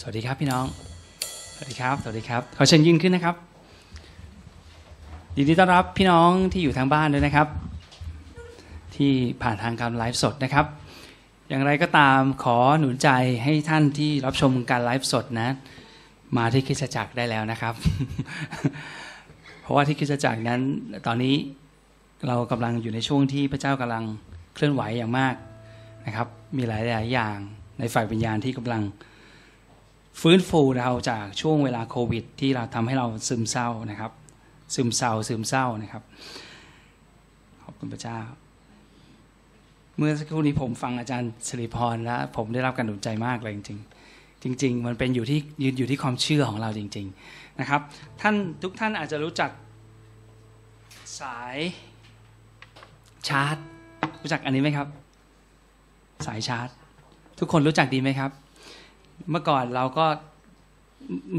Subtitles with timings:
[0.00, 0.66] สวัสดีครับพี่น้อง
[1.54, 3.36] สวัสดีครับ สวัสดีครับ ขอเชิญยืนขึ้นนะครับ
[5.36, 7.48] ยินดีต้อนรับพี่น้องที่อยู่ทางบ้านด้วยนะครับ
[8.96, 9.12] ที่
[9.42, 10.66] ผ่านทางการไลฟ์สดนะครับ
[11.48, 13.08] อย่างไรก็ตามขอหนุนใจ
[13.44, 15.54] ให้ท่านที่รับชมการไลฟ์สดนะ
[16.36, 17.74] มาที่คริสตจักรได้แล้วนะครับ
[19.60, 20.60] เพราะว่าที่คริสตจักรนั้น
[21.06, 21.34] ตอนนี้
[22.26, 24.04] เรากำลังอยู่ในช่วงที่พระเจ้ากำลัง
[24.54, 25.34] เคลื่อนไหวอย่างมาก
[26.06, 27.36] นะครับ มีหลายๆอย่าง
[27.78, 28.82] ในฝ่ายวิญญาณที่กำลัง
[30.20, 34.12] ฟื้นฟูเราจากช่วงเวลาโควิด ที่เราทำให้เราซึมเศร้านะครับ
[34.74, 36.02] ซึมเศร้าซึมเศร้านะครับ
[37.62, 38.18] ขอบคุณพระเจ้า
[39.96, 43.78] เมื่อสักครู่นี้ผมฟังอาจารย์สิริพรแล้วผมได้รับการหนุนใจมากเลยจริง
[44.54, 47.80] ๆ จริง ๆ มันเป็นอยู่ที่ยืนอยู่ที่ความเชื่อของเราจริง ๆนะครับ
[48.20, 49.50] ท่านทุกท่านอาจจะรู้จัก
[51.20, 51.56] สาย
[53.28, 53.56] ชาร์จ
[54.22, 54.88] รู้จักอันนี้ไหมครับ
[56.26, 56.68] สายชาร์จ
[57.38, 58.30] ทุกคนรู้จักดีไหมครับ
[59.30, 60.06] เมื่อก่อนเราก็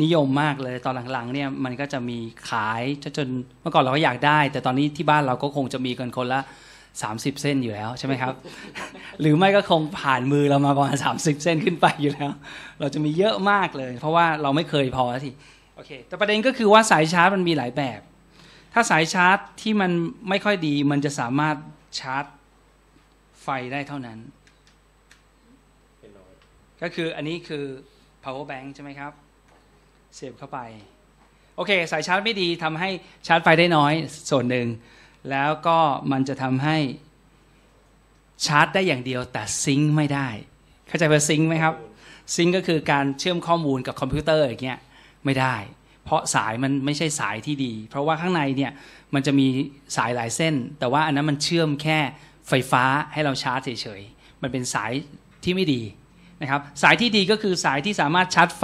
[0.02, 2.17] นิยมมากเลยตอนหลังๆ เนี่ยมันก็จะมี
[2.50, 3.27] ขายจนจน
[3.61, 6.39] เมื่อก่อนเราก็อยากได้ แต่ตอนนี้ที่บ้านเราก็คงจะมีกันคนละ
[6.91, 8.33] 30 เส้นอยู่แล้วใช่ไหมครับ
[9.22, 12.31] หรือไม่ก็คงผ่านมือเรามาประมาณ30 เส้นขึ้นไปอยู่แล้ว
[12.80, 15.31] เราจะมีเยอะมากเลย เพราะว่าเราไม่เคยพอที
[15.75, 18.00] โอเคแต่ประเด็นก็คือว่าสายชาร์จมันมีหลายแบบ
[18.73, 19.91] ถ้าสายชาร์จที่มัน
[20.30, 21.55] ไม่ค่อยดีมันจะสามารถ
[22.00, 22.25] ชาร์จ
[23.44, 24.19] ไฟได้เท่านั้น
[26.86, 27.66] ก็คืออันนี้คือ
[28.23, 29.11] power bank ใช่ไหมครับ
[30.16, 30.59] เสียบเข้าไป
[31.55, 32.89] โอเค สายชาร์จไม่ดีทำให้
[33.28, 33.94] ชาร์จไฟได้น้อย
[34.30, 34.67] ส่วนหนึ่ง
[35.31, 35.78] แล้วก็
[36.11, 36.78] มันจะทำให้
[38.45, 40.28] ชาร์จได้อย่างเดียวแต่ซิงค์ไม่ได้
[40.88, 41.73] เข้าใจว่า sync ไหมครับ
[42.36, 44.80] sync ก็คือการเชื่อมข้อมูลกับคอมพิวเตอร์อย่างเงี้ย
[45.25, 45.56] ไม่ได้
[46.03, 48.72] เพราะสายมันไม่ใช่สายที่ดี เพราะว่าข้างในเนี่ย
[49.13, 49.47] มันจะมี
[49.97, 52.00] สายหลายเส้น แต่ว่าอันนั้นมันเชื่อมแค่
[52.50, 54.91] ไฟฟ้าให้เราชาร์จเฉยๆมันเป็นสาย
[55.44, 55.81] ที่ไม่ดี
[56.41, 58.64] นะครับสายที่ดีก็คือสายที่สามารถชาร์จไฟ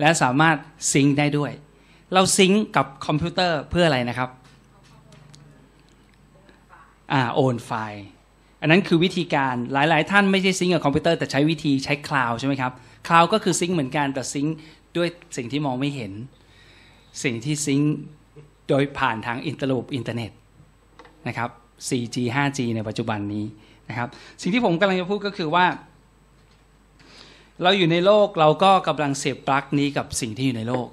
[0.00, 0.56] และสามารถ
[0.92, 1.52] sync ได้ด้วย
[2.12, 4.30] เรา sync กับคอมพิวเตอร์เพื่ออะไรนะครับ
[7.12, 8.04] อ่าโอนไฟล์
[8.60, 12.72] อันนั้นคือวิธีการหลาย ๆ ท่านไม่ใช่ sync กับคอมพิวเตอร์แต่ใช้วิธีใช้ cloud ใช่ไหมครับ
[13.08, 14.56] cloud ก็คือ sync เหมือนกันแต่ sync
[14.96, 16.12] ด้วยสิ่งที่มองไม่เห็น
[17.22, 17.94] สิ่งที่ sync
[18.68, 20.30] โดยผ่านทางอินเตอร์ลูปอินเทอร์เน็ต
[21.28, 21.50] นะครับ
[21.88, 23.44] 4G 5G ในปัจจุบันนี้
[23.88, 24.08] นะครับ
[24.42, 25.64] สิ่งที่ผมกำลังจะพูดก็คือว่า
[27.62, 30.88] เราอยู่ในโลกเราก็กำลังเสียบปลั๊กนี้กับสิ่งที่อยู่ในโลก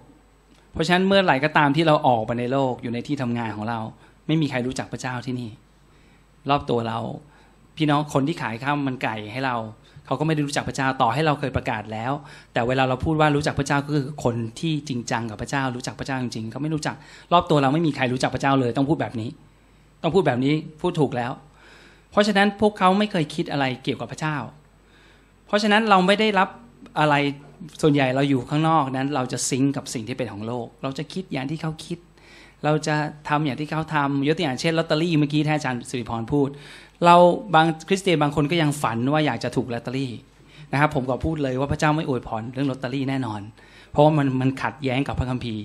[0.74, 3.80] เพราะฉะนั้นเมื่อไหร่ก็ตามที่เราออกไปในโลกอยู่ในที่ทำงานของเรา
[4.28, 5.50] ไม่มีใครรู้จักพระเจ้าที่นี่
[6.50, 7.00] รอบตัวเรา
[7.78, 9.56] พี่น้องคนที่ขายข้าวมันไก่ให้เรา
[10.06, 12.12] เขาก็ไม่ได้รู้จักพระเจ้าต่อให้เราเคยประกาศแล้ว
[12.54, 16.96] แต่เวลาเราพูดว่ารู้จักพระเจ้าก็คือคนที่จริงจังกับพระเจ้ารู้จักพระเจ้าจริงๆเขาไม่รู้จัก
[17.34, 19.30] รอบตัวเราไม่มีใครรู้จักพระเจ้าเลย ต้องพูดแบบนี้
[20.02, 21.32] ต้องพูดแบบนี้พูดถูกแล้ว
[22.12, 24.38] เพราะฉะนั้นพวกเขาไม่เคยคิดอะไรเกี่ยวกับพระเจ้า
[25.48, 26.50] เพราะฉะนั้นเราไม่ได้รับ
[27.00, 27.16] อะไร
[27.82, 32.00] ส่วนใหญ่เราอยู่ข้างนอกนั้น เราจะซิงกับสิ่งที่เป็นของโลก เราจะคิดอย่างที่เขาคิด
[32.66, 32.96] เราจะ
[33.30, 36.50] ทำอย่างที่เขาทำยกตัวอย่างเช่นลอตเตอรี่เมื่อกี้ท่านอาจารย์สิริพรพูด
[37.06, 37.16] เรา
[37.56, 40.12] บางคริสเตียนบางคนก็ยังฝันว่าอยากจะถูกลอตเตอรี่
[40.72, 43.42] นะครับผมก็พูดเลยว่าพระเจ้าไม่อวยพรเรื่องลอตเตอรี่แน่นอน
[43.92, 45.64] เพราะว่ามันมันขัดแย้งกับพระคัมภีร์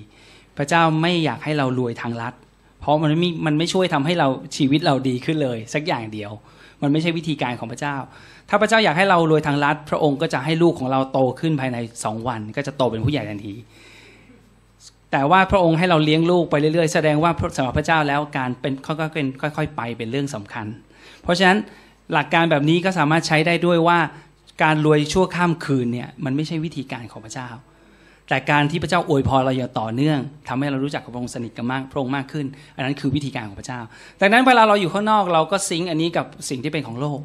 [0.57, 2.33] พระเจ้าไม่อยากให้เรารวยทางลัด
[2.81, 6.31] เพราะมันไม่มันไม่ช่วยทำให้เราชีวิตเราดีขึ้นเลย สักอย่างเดียว
[6.81, 7.95] มันไม่ใช่วิธีการของพระเจ้า
[8.49, 13.53] ถ้าพระเจ้าอยากให้เรารวยทางลัดพระองค์ก็จะให้ลูกของเราโตขึ้นภายในสองวัน ก็จะโตเป็นผู้ใหญ่ทันที
[15.11, 20.65] แต่ว่าพระองค์ให้เราเลี้ยงลูกไปเรื่อยๆ แสดงว่าสำหรับพระเจ้าแล้วการเป็นค่อยๆเป็นค่อย ๆ ไปเป็นเรื่องสำคัญ
[21.23, 21.57] เพราะฉะนั้น
[22.13, 23.99] หลักการแบบนี้ก็สามารถใช้ได้ด้วยว่า
[24.63, 27.49] การรวยชั่วข้ามคืนเนี่ยมันไม่ใช่วิธีการของพระเจ้า
[28.29, 32.45] แต่การที่พระเจ้าอวยพรเราอย่างต่อเนื่องทำให้เรารู้จักกับพระองค์สนิทกันมากพระองค์มากขึ้น
[32.75, 33.79] อันนั้นคือวิธีการของพระเจ้า
[34.21, 37.19] ดังนั้นเวลาเราอยู่ข้างนอกเราก็ซิงค์อันนี้กับสิ่งที่เป็นของโลก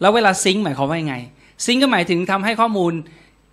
[0.00, 1.16] แล้วเวลา sync หมายความว่ายังไง
[1.64, 2.92] sync ก็หมายถึงทำให้ข้อมูล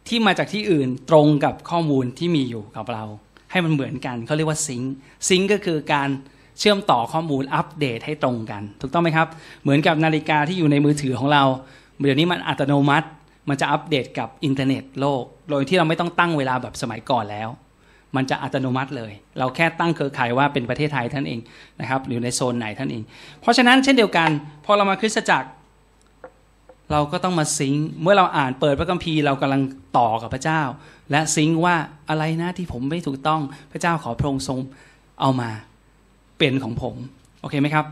[0.07, 3.03] ที่มาจากที่อื่นตรงกับข้อมูลที่มีอยู่กับเรา
[3.51, 6.09] ให้มันเหมือนกันเขาเรียกว่า sync sync ก็คือการ
[6.59, 9.27] เชื่อมต่อข้อมูลอัปเดตให้ตรงกัน ถูกต้องไหมครับ
[9.63, 11.43] เหมือนกับนาฬิกาที่อยู่ในมือถือของเรา
[12.01, 13.07] เดี๋ยวนี้มันอัตโนมัติ
[13.49, 17.49] มันจะอัปเดตกับอินเทอร์เน็ตโลก โดยที่เราไม่ต้องตั้งเวลาแบบสมัยก่อนแล้ว
[18.15, 21.39] มันจะอัตโนมัติเลย เราแค่ตั้งเครือข่ายว่าเป็นประเทศไทยเท่านั้นเอง
[21.79, 23.03] นะครับหรือในโซนไหนท่านเอง
[23.41, 24.29] เพราะฉะนั้นเช่นเดียวกัน
[24.65, 25.47] พอเรามาคริสตจักร
[26.93, 29.61] เราก็ต้องมาซิงเมื่อเราอ่านเปิดพระคัมภีร์เรากำลัง
[29.97, 30.61] ต่อกับพระเจ้า
[31.11, 31.75] และซิงว่า
[32.09, 33.41] อะไรนะที่ผมไม่ถูกต้อง
[33.71, 34.59] พระเจ้าขอพระองค์ทรง
[35.21, 35.49] เอามา
[36.37, 36.95] เป็นของผม
[37.41, 37.85] โอเคไหมครับ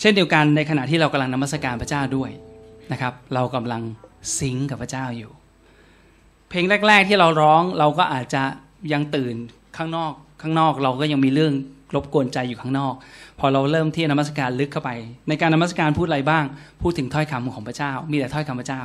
[0.00, 2.30] เช่นเดียวกันในขณะที่เรากำลังนมัสการพระเจ้าด้วย
[2.92, 3.82] นะครับ เรากำลัง
[4.38, 5.30] ซิงกับพระเจ้าอยู่
[6.48, 8.42] เพลงแรก ๆ ที่เราร้องเราก็อาจจะ
[8.92, 9.34] ยังตื่น
[9.76, 10.12] ข้างนอก
[10.42, 11.54] ข้างนอกเราก็ยังมีเรื่อง
[11.94, 12.94] รบกวนใจอยู่ข้างนอก
[13.38, 14.90] พอเราเริ่มที่นมัสการลึกเข้าไป
[15.28, 16.44] ในการนมัสการพูดอะไรบ้าง
[16.82, 18.82] พูดถึงถ้อยคำของพระเจ้า มีแต่ถ้อยคำพระเจ้า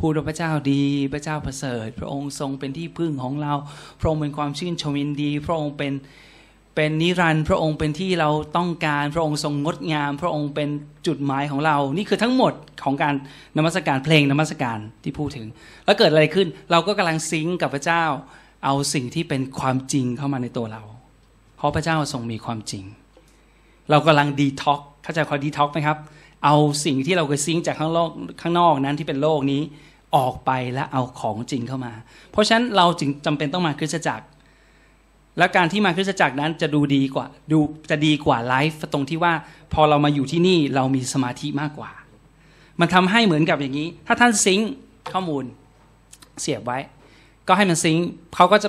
[0.00, 3.54] พูดว่าพระเจ้าดีพระเจ้าประเสริฐ พระองค์ทรงเป็นที่พึ่งของเรา
[4.00, 5.92] พระองค์เป็นความชื่นชมยินดี พระองค์เป็น
[6.76, 10.68] เป็นนิรันดร์พระองค์เป็นที่เราต้องการ พระองค์ทรงงดงาม พระองค์เป็น
[11.06, 12.52] จุดหมายของเรา นี่คือทั้งหมด
[12.84, 13.14] ของการ
[13.56, 15.46] นมัสการเพลงนมัสการที่พูดถึง
[15.84, 18.04] แล้วเกิดอะไรขึ้น เราก็กำลังซิงกับพระเจ้า
[18.64, 20.82] เอาสิ่งที่เป็นความจริงเข้ามาในตัวเรา
[21.60, 22.84] เพราะพระเจ้าทรงมีความจริง
[23.90, 25.98] เรากำลังดีท็อกเข้าใจความดีท็อกไหมครับ
[26.44, 28.10] เอาสิ่งที่เราเคยซิงจากข้างโลก
[28.40, 29.60] ข้างนอกนั้นที่เป็นโลกนี้
[30.16, 31.92] ออกไปและเอาของจริงเข้ามา
[32.32, 34.24] เพราะฉะนั้นเราจึงจำเป็นต้องมาคริสตจักร
[35.38, 37.58] และการที่มาคริสตจักรนั้นจะดูดีกว่าดู
[37.90, 39.32] จะดีกว่าไลฟ์ตรงที่ว่า
[39.72, 41.90] พอเรามาอยู่ที่นี่เรามีสมาธิมากกว่า
[42.80, 44.60] มันทำให้เหมือนกับอย่างนี้ ถ้าท่านซิง
[45.12, 45.44] ข้อมูล
[46.40, 46.78] เสียบไว้
[47.48, 48.68] ก็ให้มันซิงค์เขาก็จะ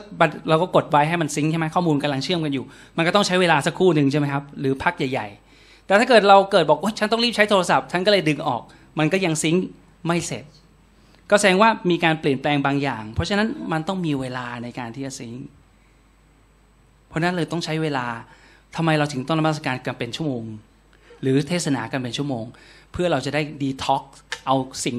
[0.50, 2.66] เราก็กดไว้ให้มันซิงค์ใช่ไหมข้อมูลกำลังเชื่อมกันอยู่
[2.98, 5.28] มันก็ต้องใช้เวลาสักครู่หนึ่งใช่ไหมครับหรือพักใหญ่
[5.58, 8.62] ๆ แต่ถ้าเกิดเราเกิดบอกว่าฉันต้องรีบใช้โทรศัพท์ฉันก็เลยดึงออก
[9.00, 9.66] มันก็ยังซิงค์
[10.08, 10.44] ไม่เสร็จ
[11.30, 15.46] ก็แสดงว่ามีการเปลี่ยนแปลงบางอย่าง เพราะฉะนั้นมันต้องมีเวลาในการที่จะซิงค์
[17.08, 18.06] เพราะนั้นเลยต้องใช้เวลา
[18.76, 20.44] ทำไมเราถึงต้องนมัสการกันเป็นชั่วโมง
[21.22, 22.46] หรือเทศนากันเป็นชั่วโมง
[22.92, 24.04] เพื่อเราจะได้ดีท็อก
[24.46, 24.98] เอาสิ่ง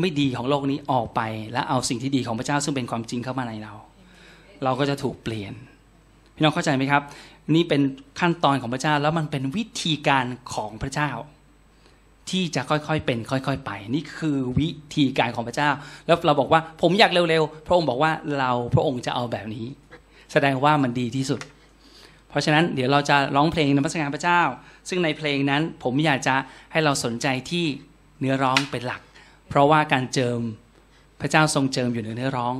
[0.00, 1.20] ไม่ดีของโลกนี้ออกไป
[1.52, 3.72] และเอาสิ่งที่ดีของพระเจ้าซึ่งเป็นความจริงเข้ามาในเรา
[4.64, 5.52] เราก็จะถูกเปลี่ยน
[6.34, 7.02] พี่น้องเข้าใจไหมครับ
[7.54, 7.80] นี่เป็น
[8.20, 10.24] ขั้นตอนของพระเจ้าแล้วมันเป็นวิธีการ
[10.54, 11.10] ของพระเจ้า
[12.30, 15.70] ที่จะค่อยๆเป็น ค่อย ๆ ไป นี่คือวิธีการของพระเจ้า
[16.06, 19.66] แล้วเราบอกว่าผมอยากเร็วๆพระองค์บอกว่าเราพระองค์จะเอาแบบนี้
[20.32, 21.40] แสดงว่ามันดีที่สุด
[22.28, 24.42] เพราะฉะนั้นเดี๋ยวเราจะร้องเพลงนมัสการพระเจ้า
[24.88, 26.34] ซึ่งในเพลงนั้นผมอยากจะ
[26.72, 27.64] ให้เราสนใจที่
[28.20, 29.00] เนื้อร้องเป็นหลัก
[29.48, 30.40] เพราะว่าการเจิม
[31.20, 32.54] พระเจ้าทรงเจิมอยู่ในเนื้อร้อง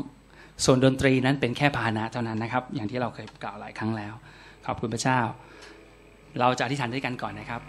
[0.64, 4.12] ส่วนดนตรีนั้นเป็นแค่พาหนะเท่านั้นนะครับ อย่างที่เราเคยกล่าวหลายครั้งแล้ว
[4.66, 5.19] ขอบคุณพระเจ้า
[6.40, 7.60] เราจะอธิษฐานด้วยกันก่อนนะครับ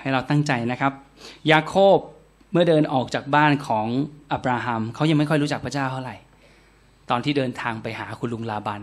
[0.00, 0.92] ให้เราตั้งใจนะครับ
[1.50, 1.98] ยาโคบ
[2.52, 3.86] เมื่อเดินออกจากบ้านของ
[4.32, 6.16] อับราฮัมเขายังไม่ค่อยรู้จักพระเจ้าเท่าไหร่
[7.10, 8.82] ตอนที่เดินทางไปหาคุณลุงลาบัน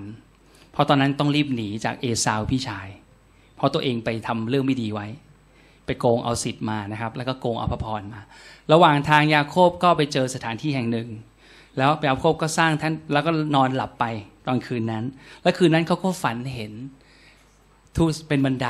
[0.72, 2.88] เพราะตอนนั้นต้องรีบหนีจากเอซาวพี่ชาย
[3.56, 5.08] เพราะตัวเองไปทำเรื่องไม่ดีไว้
[5.90, 8.22] ไปโกงเอาสิทธิ์มานะครับ แล้วก็โกงเอาพระพรมา
[8.74, 11.10] ระหว่างทางยาโคบก็ไปเจอสถานที่แห่งหนึ่ง
[11.78, 14.06] แล้วยาโคบก็สร้างท่านแล้วก็นอนหลับไป
[14.48, 15.04] ตอนคืนนั้น
[15.44, 16.74] และคืนนั้นเขาก็ฝันเห็น
[17.96, 18.68] ทูตเป็นบันได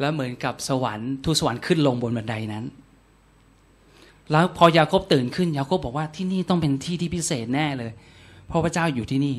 [0.00, 2.64] แล้วเหมือนกับสวรรค์ทูตสวรรค์ขึ้นลงบนบันไดนั้น
[4.30, 7.92] แล้วพอยาโคบตื่นขึ้นยาโคบบอกว่าที่นี่ต้องเป็นที่ที่พิเศษแน่เลย
[8.46, 9.36] เพราะพระเจ้าอยู่ที่นี่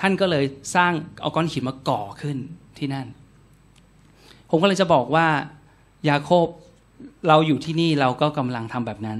[0.00, 2.36] ท่านก็เลยสร้างเอาก้อนหินมาก่อขึ้น
[2.78, 3.06] ที่นั่น
[4.50, 5.26] ผมก็เลยจะบอกว่า
[6.08, 6.46] ยาโคบ
[7.28, 9.18] เราอยู่ที่นี่เราก็กำลังทำแบบนั้น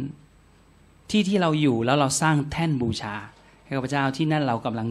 [1.11, 3.15] ที่ที่เราอยู่แล้วเราสร้างแท่นบูชา
[3.65, 4.89] ให้กับพระเจ้าที่นั่นเรากำลัง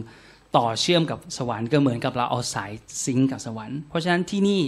[0.56, 2.70] ต่อเชื่อมกับสวรรค์ก็เหมือนกับเราเอาสาย
[3.04, 4.60] ซิงกับสวรรค์ เพราะฉะนั้นที่นี่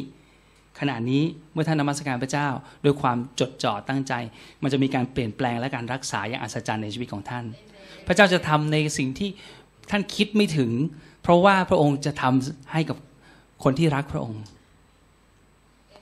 [0.81, 1.23] ขณะนี้
[1.53, 2.49] เมื่อท่านนมัสการพระเจ้า
[2.85, 4.13] ด้วยความจดจ่อตั้งใจ
[4.63, 7.45] มันจะมีการเปลี่ยนแปลงและการรักษาอย่างอัศจรรย์ในชีวิตของท่าน
[8.07, 9.31] พระเจ้าจะทำในสิ่งที่
[9.91, 10.71] ท่านคิดไม่ถึง
[11.23, 12.97] เพราะว่าพระองค์จะทำให้กับ
[13.65, 14.43] คนที่รักพระองค์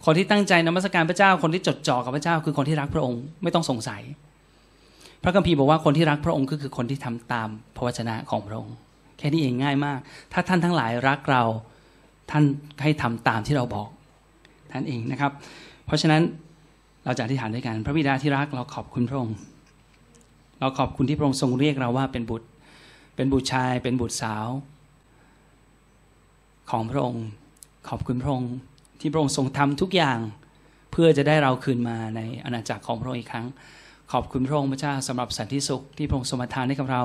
[0.05, 4.02] คนที่ตั้งใจนมัสการพระเจ้า คนที่จดจ่อกับพระเจ้า คือคนที่รักพระองค์ไม่ต้องสงสัย
[5.23, 8.75] พระคัมภีร์บอกว่าคนที่รักพระองค์ก็คือคนที่ทำตามพระวจนะของพระองค์
[9.19, 9.99] แค่นี้เองง่ายมาก
[10.32, 11.43] ถ้าท่านทั้งหลายรักเรา
[12.31, 12.44] ท่าน
[12.82, 13.88] ให้ทำตามที่เราบอก
[14.73, 15.32] ท่านเองนะครับ
[15.87, 16.23] เพราะฉะนั้น
[17.05, 19.37] เราจะอธิษฐานด้วยกัน พระบิดาที่รักเราขอบคุณพระองค์
[20.61, 22.49] เราขอบคุณที่พระองค์ทรงเรียกเราว่าเป็นบุตร
[23.17, 24.47] เป็นบุตรชาย เป็นบุตรสาว
[26.71, 27.25] ของพระองค์
[27.88, 28.52] ขอบคุณพระองค์
[29.00, 30.19] ที่พระองค์ทรงทำทุกอย่าง
[30.92, 33.47] เพื่อจะได้เราคืนมาในอาณาจักรของพระองค์อีกครั้ง
[34.12, 37.02] ขอบคุณพระองค์พระเจ้าสำหรับสันติสุขที่พระองค์ทรงประทานให้กับเรา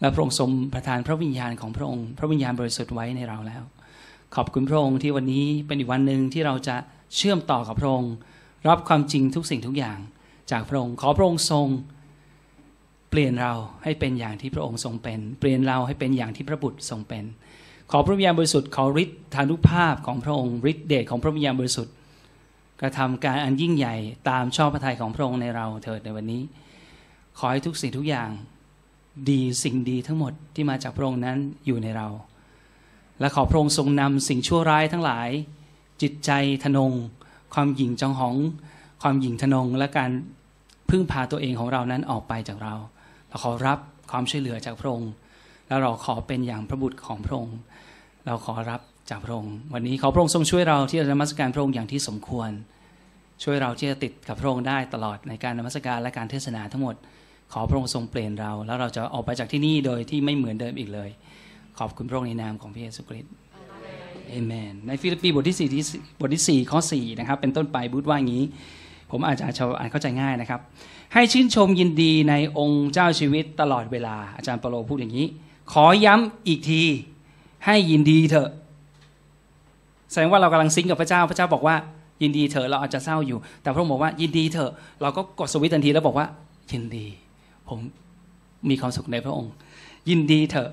[0.00, 3.62] และพระองค์ทรงประทานพระวิญญาณของพระองค์ พระวิญญาณบริสุทธิ์ไว้ในเราแล้ว
[4.34, 6.76] ขอบคุณพระองค์ที่วันนี้เป็นอีกวันหนึ่งที่เราจะ
[7.16, 8.12] เชื่อมต่อกับพระองค์
[8.68, 9.98] รับความจริงทุกสิ่งทุกอย่าง
[10.50, 11.66] จากพระองค์ขอพระองค์ทรง
[13.10, 13.52] เปลี่ยนเรา
[13.84, 17.24] ให้เป็นอย่างที่พระองค์ทรงเป็น เปลี่ยนเราให้เป็นอย่างที่พระบุตรทรงเป็น
[17.90, 21.94] ขอพระวิญญาณบริสุทธิ์ขอฤทธานุภาพของพระองค์ฤทธิเดชของพระวิญญาณบริสุทธิ์
[22.80, 23.96] กระทำการอันยิ่งใหญ่
[24.28, 26.42] ตามชอบพระทัยของพระองค์ในเราเถิดในวันนี้
[27.38, 28.30] ขอให้ทุกสิ่งทุกอย่าง
[29.30, 32.08] ดีสิ่งดีทั้งหมดที่มาจากพระองค์นั้นอยู่ในเรา
[33.20, 35.28] และขอพระองค์ทรงนำสิ่งชั่วร้ายทั้งหลาย
[36.02, 36.30] จิตใจ
[36.64, 36.92] ทนง
[37.54, 38.36] ความหยิ่งจองหอง
[39.02, 40.10] ความหยิ่งทนง และการ
[40.90, 42.74] พึ่งพาตัวเองของเรานั้นออกไปจากเรา
[43.28, 43.78] เราขอรับ
[44.10, 45.10] ความช่วยเหลือจากพระองค์
[45.68, 47.56] แล้วเราขอเป็นอย่างพระบุตรของพระองค์
[48.26, 52.50] เราขอรับจากพระองค์ วันนี้ขอพระองค์ทรงช่วยเราที่จะนมัสการพระองค์อย่างที่สมควร
[53.44, 56.94] ช่วยเราที่จะติดกับพระองค์ได้ตลอดในการนมัสการและการเทศนาทั้งหมด
[57.52, 61.10] ขอพระองค์ทรงเปลี่ยนเรา แล้วเราจะออกไปจากที่นี่โดยที่ไม่เหมือนเดิมอีกเลย
[61.78, 63.32] ขอบคุณพระองค์ในนามของพระเยซูคริสต์
[64.28, 65.82] เอเมนในฟิลิปปีบทที่4ที่
[66.20, 68.44] บทที่4ข้อ4นะครับเป็นต้นไปพูดว่าอย่างนี้
[69.10, 70.60] ผมอาจจะฉบับอ่านเข้าใจง่ายนะครับ
[71.14, 75.26] ให้ชื่นชมยินดีในองค์เจ้าชีวิตตลอดเวลาอาจารย์เปาโลพูดอย่างนี้
[75.72, 76.82] ขอย้ำอีกที
[77.66, 78.50] ให้ยินดีเถอะ
[80.10, 81.76] แสดงว่าเรากำลังซิงกับพระเจ้า พระเจ้าบอกว่า
[82.22, 86.26] ยินดีเถอะเราอาจจะเศร้าอยู่ แต่พระองค์บอกว่ายินดีเถอะ เราก็กดสวิตช์ทันทีแล้วบอกว่า
[86.72, 87.06] ยินดี
[87.68, 87.78] ผม
[88.70, 89.52] มีความสุขในพระองค์
[90.08, 90.70] ยินดีเถอะ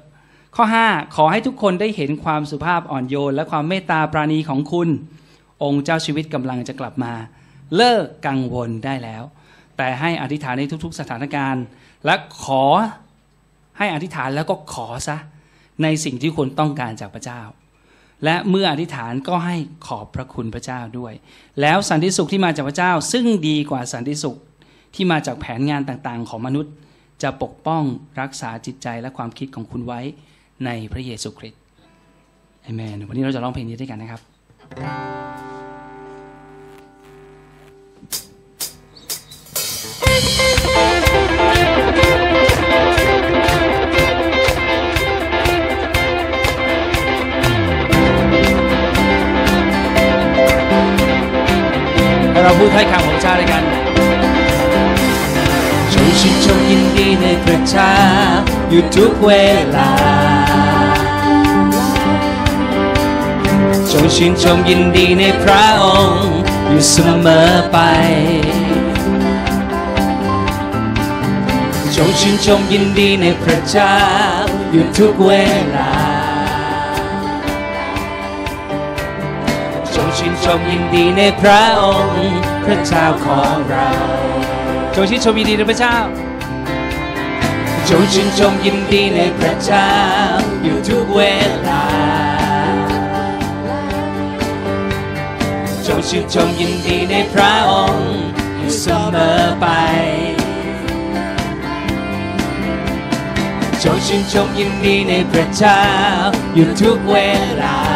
[0.55, 4.89] ข้อ 5 ขอให้ทุกคนได้เห็นความสุภาพอ่อนโยน และความเมตตาปราณีของคุณ
[5.63, 7.13] องค์เจ้าชีวิตกำลังจะกลับมา
[7.75, 9.24] เลิกกังวลได้แล้ว
[9.77, 11.63] แต่ให้อธิษฐานในทุก ๆ สถานการณ์
[12.05, 12.63] และขอ
[13.77, 15.17] ให้อธิษฐานแล้วก็ขอซะ
[15.83, 17.41] ในสิ่งที่คุณต้องการจากพระเจ้า
[18.25, 19.55] และเมื่ออธิษฐานก็ให้
[19.88, 21.13] ขอบพระคุณพระเจ้าด้วย
[21.61, 24.38] แล้วสันติสุขที่มาจากพระเจ้า ซึ่งดีกว่าสันติสุข
[24.95, 26.73] ที่มาจากแผนงานต่างๆ ของมนุษย์
[27.23, 27.83] จะปกป้อง
[28.21, 30.01] รักษาจิตใจและความคิดของคุณไว้
[30.65, 31.61] ในพระเยซูคริสต์
[32.63, 35.20] เอเมนวันนี้เราจะร้องเพลงนี้ด้วยกันนะครับ
[52.41, 53.63] ให้เราพูดถ้อยคำของพระเจ้าด้วยกัน
[55.93, 57.93] จงชื่นชมยินดีในพระเจ้า
[58.69, 59.31] อยู่ทุกเว
[59.75, 59.91] ลา
[63.91, 66.33] จงชื่นชมยินดีในพระองค์
[66.67, 66.95] อยู่เส
[67.25, 67.77] มอไป
[71.95, 73.95] จงชื่นชมยินดีในพระเจ้า
[74.71, 75.31] อยู่ทุกเว
[75.75, 76.00] ลา
[80.53, 82.31] ชมยินดีในพระองค์
[82.65, 83.89] พระเจ้าของเรา
[84.93, 85.96] จงชื่นชมยินดีในพระเจ้า
[87.89, 89.89] จงชื่นชมยินดีในพระเจ้า
[90.63, 91.22] อยู่ทุกเว
[91.67, 91.86] ลา
[95.86, 98.13] จงชื่นชมยินดีในพระองค์
[98.58, 99.65] อยู่เสมอไป
[103.84, 105.81] จงชื่นชมยินดีในพระเจ้า
[106.55, 107.15] อยู่ทุกเว
[107.63, 107.90] ลา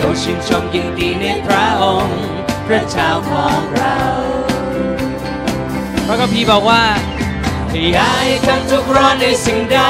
[0.00, 2.20] จงชื่นชมยินดีในพระองค์
[2.66, 3.98] พระเจ้าของเรา
[6.06, 6.84] พระคัมภีร์บอกว่า
[7.92, 9.80] อย่าให้ท่านทุกร้อนในสิ่งใด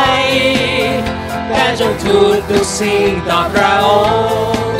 [1.48, 3.88] แต่จงทูลทุกสิ่งต่อพระอ
[4.52, 4.70] งค์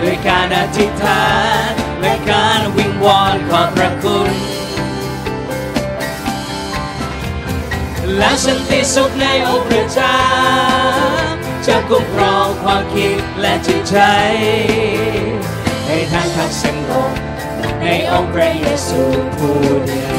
[0.00, 1.26] ด้วยการอธิษฐา
[1.68, 4.30] นและการวิงวอนขอพระคุณ
[8.16, 10.18] และสันติสุขในองค์พระเจ้า
[11.66, 13.96] จะคุ้มครองความคิดและจิตใจ
[15.86, 17.12] ให้ทานพักสงบ
[17.82, 19.02] ในองค์พระเยซู
[19.36, 20.18] ผู้เดียว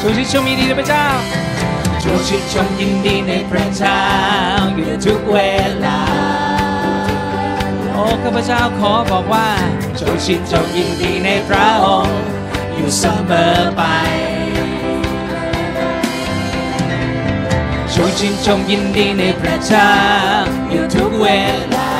[0.00, 1.06] จงชื่นชมยินดีในพระเจ้า
[2.02, 4.02] จงชื่นชมยินดีในพระเจ้า
[4.74, 5.38] อยู่ทุกเว
[5.84, 6.00] ลา
[7.92, 9.48] โอ้ข้าพเจ้าขอบอกว่า
[10.00, 12.20] จงชื่นชมยินดีในพระองค์
[12.74, 13.82] อยู่เสมอไป
[18.00, 19.92] จงชื่นชมยินดีในพระเจ้า
[20.70, 21.26] อยู่ทุกเว
[21.74, 21.92] ลา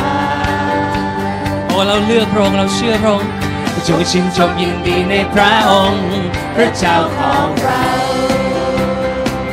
[1.66, 3.30] โอ้เราเลือกพระองค์เราเชื่อพระองค์
[3.86, 6.06] จงชื่นชมยินดีในพระองค์
[6.56, 7.84] พระเจ้าของเรา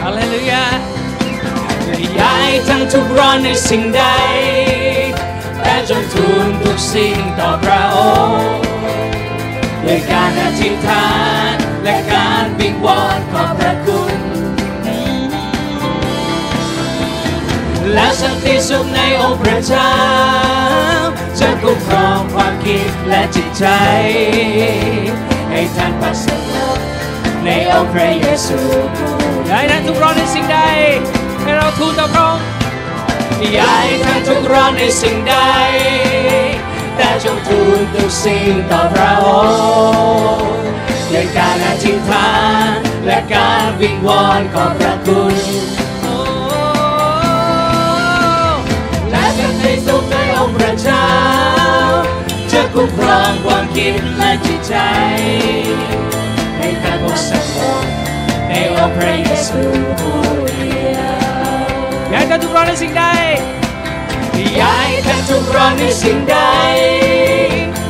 [0.01, 0.65] ฮาเลลูยา
[2.15, 4.03] อย่าให้ทั้งทุกข์ร้อนในสิ่งใด
[5.61, 7.97] แต่จงทูลทุกสิ่งต่อพระอ
[8.27, 8.59] งค์
[9.83, 11.07] ด้วยการอธิษฐา
[11.51, 14.04] นและการวิงวอนขอบพระคุณ
[17.95, 19.91] และสันติสุขในองค์พระเจ้า
[21.39, 23.65] จะคุ้มครองความคิดและจิตใจ
[25.49, 26.25] ให้ท่านพักส
[26.75, 26.77] บ
[27.45, 28.59] ในองค์พระเยซู
[29.47, 30.59] ได้นั้นทุกร้อนในสิ่งใด
[31.41, 32.45] ให้เราทูลต่อพระองค์
[33.53, 35.35] อย่าให้ท่านทุกร้อนในสิ่งใด
[36.95, 39.27] แต่จงทูลทุกสิ่งต่อพระอ
[40.39, 40.65] งค์
[41.11, 42.29] ด้วยการอธิษฐา
[42.67, 42.75] น
[43.05, 45.84] และการวิงวอนขอบพระคุณ
[49.85, 51.07] สุขในองค์พระเจ้า
[52.51, 54.75] จะคุ้มครองความคิดและจิตใจ
[56.57, 57.83] ให้ท่านพบสงบ
[58.49, 59.61] ในองค์พระเยซู
[59.99, 61.65] ผู้เดียว
[62.09, 63.05] อย่าให้ท่านทุกร้อนในสิ่งใด
[64.55, 66.37] อย่าให้ท่านทุกร้อนในสิ่งใด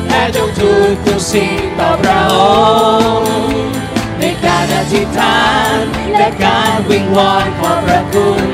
[0.08, 2.36] แต่จงทูลทุกสิ่งต่อพระอ
[3.18, 3.30] งค์
[4.18, 5.40] ในการอธิษฐา
[5.74, 5.80] น
[6.12, 8.44] และการวิงวอนขอพระคุณ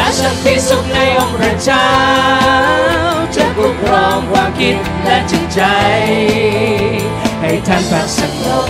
[0.00, 1.88] และสันติสุขในองค์พระเจ้า
[3.36, 5.62] จะคุ้มครองความคิดและจิตใจ
[7.40, 8.68] ให้ท่านพักสงบ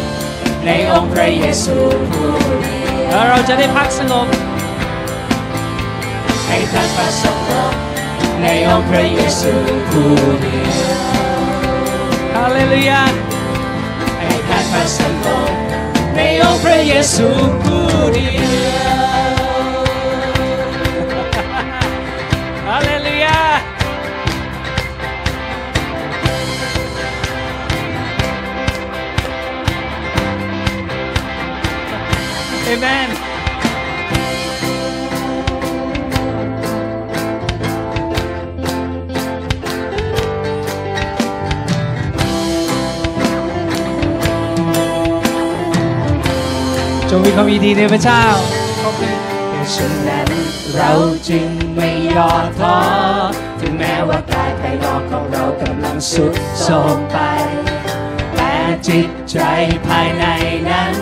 [0.67, 1.77] ในองค์พระเยซู
[2.11, 2.33] ผู้
[2.63, 4.29] เดียวแล้วเราจะได้พักสงบ
[6.47, 7.73] ให้ท่านพักสงบ
[8.43, 9.53] ในองค์พระเยซู
[9.91, 10.11] ผู้
[10.41, 11.01] เดียว
[12.35, 13.03] ฮาเลลูยา
[14.19, 15.53] ให้ท่านมาสงบ
[16.17, 17.27] ในองค์พระเยซู
[17.63, 17.85] ผู้
[18.15, 18.31] เดีย
[19.09, 19.10] ว
[23.21, 23.81] ฮาเลลูยา
[32.65, 33.09] เอเมน
[47.11, 48.23] จงมีความยินดีในพระเจ้า
[49.75, 50.29] ฉะนั้น
[50.77, 50.93] เรา
[51.29, 52.79] จึงไม่ย่อท้อ
[53.61, 57.19] ถึงแม้ว่ากายภายนอกของเรากำลังสุดโทรมไป
[58.35, 58.55] แต่
[58.87, 59.39] จิตใจ
[59.87, 60.25] ภายใน
[60.71, 60.95] นั้น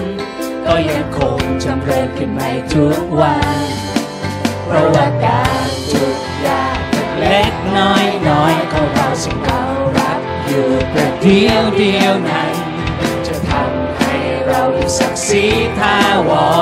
[0.67, 3.59] ก็ยังคงจำเริญขึ้นใหม่ทุกวัน
[4.65, 6.79] เพราะว่าการทุกอย่าง
[7.19, 9.63] เล็กน้อยน้อยของเราสิ่งเรา
[9.99, 12.55] รับอยู่ประเดียวเดียวนั้น
[13.27, 14.15] จะทำให้
[14.47, 15.45] เรามีศักดิ์ศรี
[15.79, 15.97] ทา
[16.29, 16.58] วร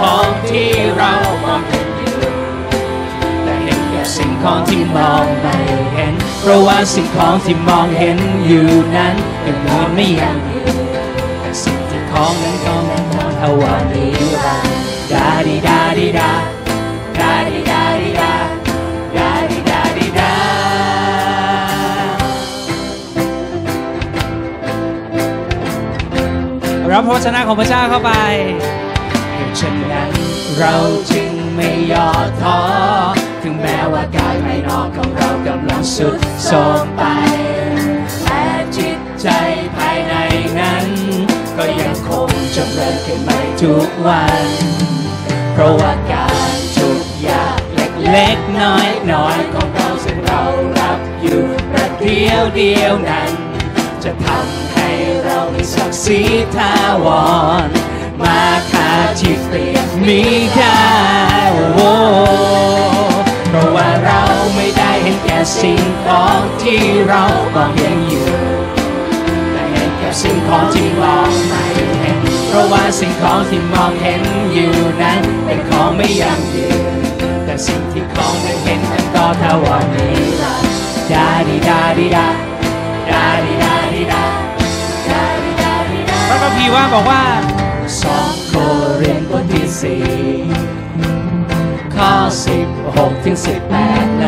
[0.00, 1.12] ของที่เรา
[1.44, 2.14] มองเห็นอยู่
[3.42, 5.56] แต่เห็นแก่สิ่งของที่มองไม่
[5.94, 10.76] เห็น เพราะว่าสิ่งของที่มองเห็นอยู่นั้นเป็นเหมือนไม่ยั่งยืน
[11.40, 14.12] แต่สิ่งที่ของนั้นก็แน่นอนเอาวันนี้
[14.44, 14.68] รัน
[15.12, 16.30] ดาดีดาดีดา
[17.20, 18.32] ดาดีดาดีดา
[19.16, 20.32] ดาดีดาดีดา
[26.92, 28.12] รับพระวจนะของพระเจ้าเข้าไป
[29.60, 30.12] ฉะนั้น
[30.58, 30.74] เรา
[31.10, 32.08] จึงไม่ย่อ
[32.42, 32.60] ท้อ
[33.42, 37.02] ถึงแม้ว่ากายภายนอกของเรากำลังสุดโทรมไป
[38.24, 38.44] แต่
[38.76, 39.28] จิตใจ
[39.76, 40.14] ภายใน
[40.60, 40.86] นั้น
[41.56, 44.46] ก็ยังคงจำเริญขึ้นใหม่ทุกวัน
[45.52, 50.42] เพราะว่าการทุกอย่างเล็กๆน้อยๆของเราซึ่งเรา
[50.78, 53.32] รับอยู่ประเดียวเดียวนั้น
[54.04, 54.88] จะทำให้
[55.24, 56.20] เรามีศักดิ์ศรี
[56.56, 56.72] ทา
[57.04, 57.06] ว
[57.66, 57.68] ร
[58.22, 60.22] มาคาที่เปรียบมี
[60.54, 60.78] ได้
[61.74, 61.92] โอ้
[63.48, 64.20] เพราะว่าเรา
[64.54, 67.22] ไม่ได้เห็นแก่สิ่งของที่เรา
[67.54, 68.28] มองเห็นอยู่
[69.52, 71.62] แต่เห็นแก่สิ่งของที่มองไม่
[72.00, 76.98] เห็น เพราะว่าสิ่งของที่มองเห็นอยู่นั้นเป็นของไม่ยั่งยืน
[77.44, 80.06] แต่สิ่งที่ของไม่เห็นนั้นก็เทวารนิ
[80.42, 82.26] รันดร์ดาดีดาดีดา
[83.46, 84.22] ดีดาดีดา
[85.10, 87.22] ดาดีดาดีดาพระคัมภีร์ว่าบอกว่า
[89.06, 90.02] รินบทที่สี่
[91.94, 92.12] ข้อ
[92.44, 94.26] สิบหกถึงสิบแปดเล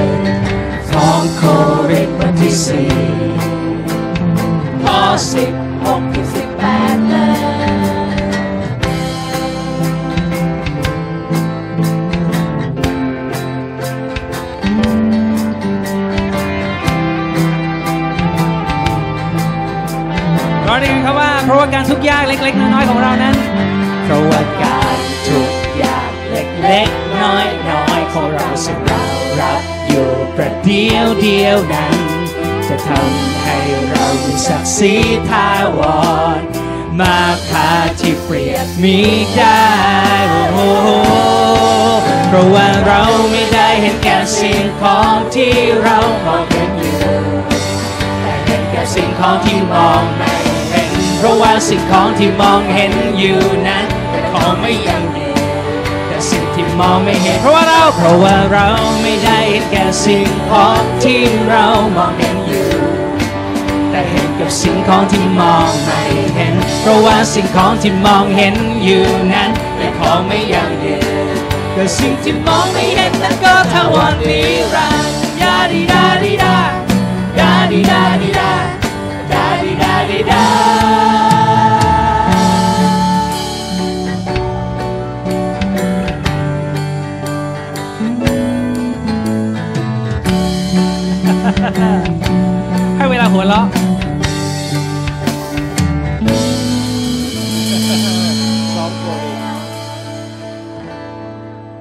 [0.00, 0.04] ย
[0.92, 1.42] สองโค
[1.90, 2.90] รินบทที่สี่
[4.84, 5.00] ข้อ
[5.34, 5.52] สิบ
[5.84, 7.40] หกถึงสิบแปดเลย
[20.64, 23.49] เราได้ยินคำว่าเพราะว่าการทุกข์ยากเล็ก ๆ น้อยๆของเรานั้น
[24.10, 29.04] ราะว่าการทุกอย่างเล็กๆน้อยๆของเราซึ่งเรา
[29.40, 31.98] รับอยู่ประเดียวเดียวนั้น
[32.68, 33.58] จะทำให้
[33.90, 34.94] เรามีศักดิ์ศรี
[35.30, 35.80] ทาว
[36.38, 36.40] ร
[37.00, 37.20] มา
[37.50, 37.70] คา
[38.00, 38.98] ที่เปรียบมี
[39.36, 39.68] ได้
[40.52, 40.68] โอ้
[42.28, 46.96] เพราะว่าเราไม่ได้เห็นแก่สิ่งของที่เรามองเห็นอยู่
[48.22, 50.32] แต่เห็นแก่สิ่งของที่มองไม่
[50.70, 53.86] เห็น เพราะว่าสิ่งของที่มองเห็นอยู่นั้น
[54.32, 55.36] ของไม่ยั่งยืน
[56.06, 58.66] แต่สิ่งที่มองไม่เห็นเพราะว่าเราเพราะว่าเรา
[59.02, 61.64] ไม่ได้เห็นแก่สิ่งของที่เรา
[61.96, 62.68] มองเห็นอยู่
[63.90, 66.00] แต่เห็นกับสิ่งของที่มองไม่
[66.34, 70.96] เห็น เพราะว่าสิ่งของที่มองเห็นอยู่นั้นเป็นของไม่ยั่งยื
[71.34, 71.36] น
[71.72, 74.40] แต่สิ่งที่มองไม่เห็นนั้นก็ทวารนิ
[74.74, 76.56] รันดร์ยาดีดาดีดา
[77.38, 78.52] ดาดีดาดีดา
[79.32, 81.09] ดาดีดาดีดา
[92.96, 93.66] ให้เวลาหัวเราะ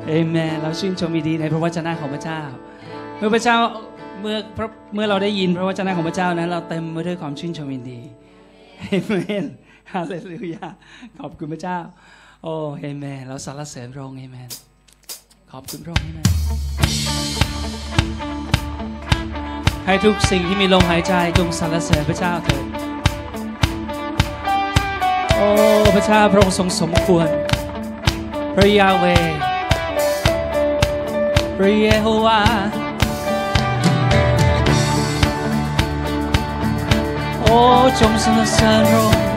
[0.08, 2.42] เอเมนเราชื่นชมยินดีในพระวจนะของพระเจ้า
[3.18, 3.58] เมื่อพระเจ้า
[4.22, 8.00] เมื่อพระเมื่อเราได้ยินพระวจนะของพระเจ้านั้น เราเต็มไปด้วยความชื่นชมยินดี
[8.80, 9.46] เอเมน
[9.92, 10.68] ฮาเลลูยา
[11.20, 11.78] ขอบคุณพระเจ้า
[12.44, 14.50] โอ้เอเมนเราสรรเสริญพระองค์เอเมน
[15.52, 16.28] ขอบคุณพระองค์เอเมน
[19.86, 22.64] ให้ทุกสิ่งที่มีลมหายใจจงสรรเสริญพระเจ้าเถิด
[25.36, 25.48] โอ้
[25.96, 27.28] พระเจ้าพระองค์ทรงสมควร
[28.56, 29.06] พระยาเว
[31.58, 32.42] พระเยโฮวา
[37.42, 37.56] โอ้
[38.00, 39.29] จงสรรเสริญพระองค์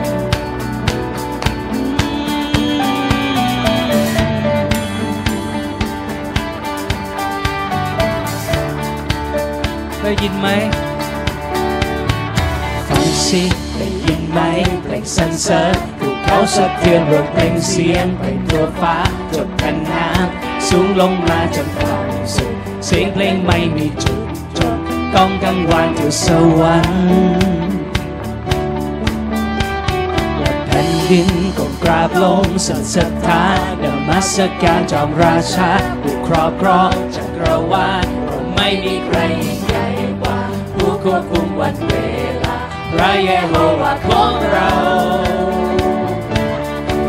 [10.03, 10.47] ได้ยินไหม
[12.87, 13.43] ฟังสิ
[13.77, 14.39] ได้ยินไหม
[14.83, 18.95] เพลงสรรเสริญภูเขาสะเทือนรวมเพลงเสียงไปทั่วฟ้า
[19.33, 22.53] จบกันน้ำสูงลงมาจนต่ำสุด
[22.85, 24.19] เสียงเพลงไม่มีจุด
[24.57, 24.77] จบ
[25.13, 26.27] กองกังวานอยู่ส
[26.59, 27.77] วรรค์
[30.37, 33.45] และแผ่นดินก็กราบลงสันศรัทธา
[33.81, 34.31] นมัส
[34.63, 38.07] การจอมราชาผู้ครอบครองจักรวาล
[38.55, 39.19] ไม่มีใคร
[41.13, 41.93] วบคุมวันเว
[42.43, 42.57] ลา
[42.91, 44.71] พระเยโฮวาของเรา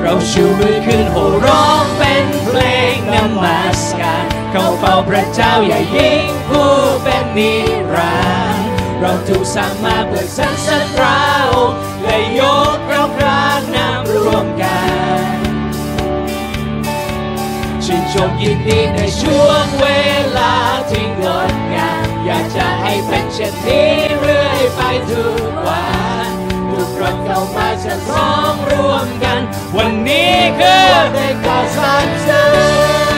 [0.01, 2.61] เราชูมือขึ้นโห่ร้องเป็นเพล
[2.95, 7.55] งนมัสการเข้าเฝ้าพระเจ้าอย่ายิ่งผู้เป็นนิ
[7.95, 8.19] รั
[8.57, 8.69] นดร์
[9.01, 11.19] เราถูกสร้างมาเพื่อสรรเสริญพระ
[11.53, 12.43] องค์และย
[12.77, 13.41] กเราพระ
[13.75, 14.79] นามรวมกั
[15.35, 15.37] น
[17.85, 19.87] ชื่นชมยินดีในช่วงเว
[20.39, 20.55] ลา
[20.91, 21.64] ที่งดงาม
[22.27, 23.89] อยากจะให้เป็นเช่นนี้
[24.21, 25.85] เรื่อยไปทุกวั
[26.29, 26.33] น
[26.73, 29.41] ทุกคนเข้ามาจะร้องร่วมกัน
[29.77, 32.45] วันนี้คือในก่อสรรเสริ
[33.13, 33.15] ญ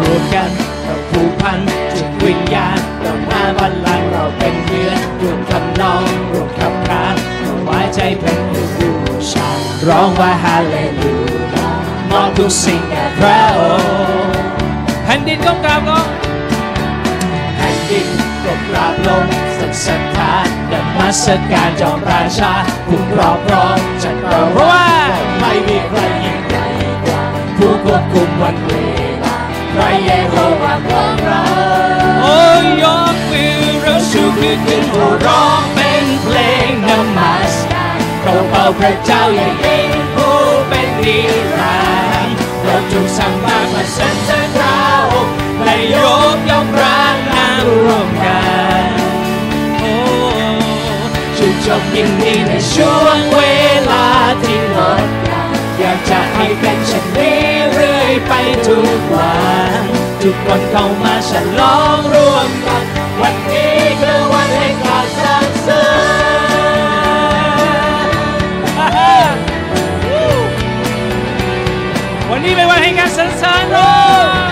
[0.00, 0.50] รวมกัน
[0.82, 1.58] เราผูกพัน
[1.92, 9.48] จิตวิญญาณเราหน้าบัลลังก์เราเป็นเพื่อนรวมคำนองรวมคำคานเราไว้ใจเป็นผู้บูชา
[9.88, 11.14] ร้องว่าฮาเลลู
[11.54, 11.70] ยา
[12.10, 13.82] มอบทุกสิ่งแด่พระอง
[14.30, 14.35] ค์
[15.08, 16.06] แผ่นดินก็กราบลง
[17.56, 18.08] แผ่นดิน
[18.44, 19.24] ก็กราบลง
[19.58, 20.34] สักศรัทธา
[20.72, 22.52] นมัสการจอมราชา
[22.86, 24.88] ผู้ครอบครองจักรวา
[25.18, 26.66] ลไม่มีใครยิ่งใหญ่
[27.04, 27.22] กว่า
[27.56, 28.70] ผู้ควบคุมวันเว
[29.24, 29.36] ลา
[29.74, 31.42] พระเยโฮวาของเรา
[32.22, 32.40] โอ้
[32.82, 36.36] ยกมือเราชูชูขึ้ขึ้นนขึ้นโห่ร้องเป็นเพล
[36.68, 40.36] งนมัสการเราเฝ้าพระเจ้าอย่ายิ่งผู้
[40.68, 41.18] เป็นนิ
[41.58, 41.78] รั
[42.24, 44.55] นดร์เราถูกสั่งมาเพื่อสรรเสริญ
[45.94, 45.96] ย
[46.34, 46.98] กย่องพระ
[47.30, 48.40] นามร่วมกั
[48.86, 48.90] น
[49.80, 49.94] โอ้
[51.36, 53.40] ชื่นชมยินดีในช่วงเว
[53.90, 54.06] ลา
[54.42, 57.40] ที่งดงามอยากจะให้เป็นเช่นนี้
[57.72, 58.32] เรื่อยไป
[58.66, 59.36] ทุกวั
[59.80, 59.84] น
[60.22, 62.84] ทุกคนเข้ามาฉลองร่วมกัน
[63.20, 65.84] วันนี้คือวันแห่งการสรรเสริ
[69.34, 69.36] ญ
[72.30, 73.54] วันนี้เป็นวันแห่งการสรรเสริ
[74.44, 74.45] ญ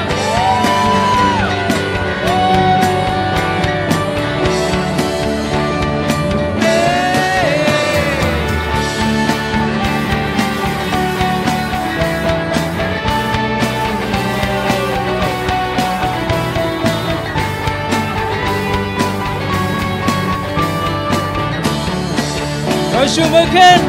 [23.15, 23.81] ชูมือขึ้น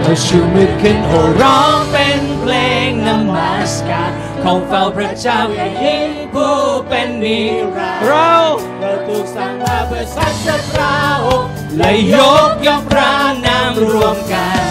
[0.00, 2.54] เราชูมือขึ้นโห่ร้องเป็นเพล
[2.88, 4.10] งนมัสการ
[4.42, 6.56] ของเฝ้าพระเจ้าอย่ายิ่งผู้
[6.88, 7.40] เป็นนิ
[7.76, 8.32] รันดร์เรา
[8.80, 10.96] เราถูกสร้างมาเพื่อสรรเสริญพระ
[11.26, 12.16] องค์และย
[12.48, 13.12] กย่องพระ
[13.46, 14.62] นามรวมกัน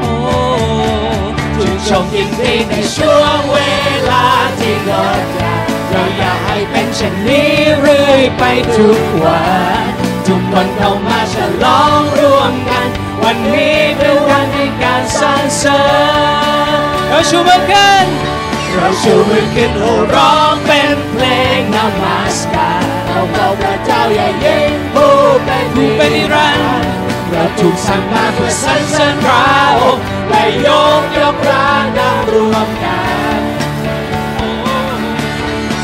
[0.00, 0.12] โอ้
[1.54, 3.58] ชื่นชมยินดีในช่วงเว
[4.10, 4.26] ลา
[4.58, 4.90] ที่ง
[5.22, 8.44] ดงามเราอยากให้เป็นเช่นนี้เรื่อยไป
[8.76, 9.42] ทุกวั
[9.92, 9.93] น
[10.28, 12.88] ทุกคนเข้ามาฉลองร่วมกัน
[13.22, 15.82] วันนี้เป็นวันแห่การสรรเสริ
[16.76, 18.06] ญเราชูมือขึ้น
[18.74, 21.24] เราชูมือขึ้นโห่ร้องเป็นเพล
[21.58, 26.88] งนมัสการเราเฝ้าพระเจ้าอย่ายิ่งผู้เป็นผู้เป็นนิรันดร์
[27.30, 29.44] เราถูกสั่งมาเพื่อสรรเสริญพระ
[29.80, 30.68] องค์และย
[31.00, 33.00] กย่องพระนามรวมกั
[33.38, 33.40] น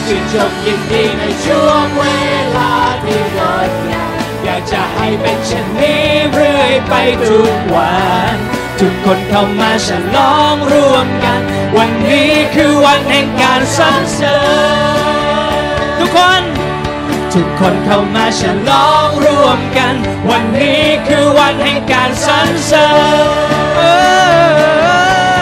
[0.04, 2.04] ชื่นชมยินดีในช่วงเว
[2.56, 2.72] ลา
[3.04, 3.38] ที่ง
[3.70, 4.09] ดงาม
[4.72, 6.94] จะให้เป็นเช่นนี้เรื่อยไป
[7.28, 7.94] ทุกวั
[8.32, 8.34] น
[8.80, 11.40] ทุกคนเข้ามาฉลองร่วมกัน
[11.76, 14.38] วันนี้คือวันแห่งการสรรเสริ
[15.60, 15.62] ญ
[15.98, 16.42] ทุกคน
[17.34, 19.94] ทุกคนเข้ามาฉลองร่วมกัน
[20.30, 22.90] วันนี้คือวันแห่งการสรรเสริ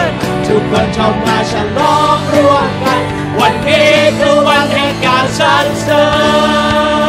[0.05, 0.07] ญ
[0.47, 3.01] ทุกคนเข้ามาฉลองร่วมกัน
[3.39, 6.05] วันนี้คือวันแห่งการสรรเสริ
[7.07, 7.08] ญ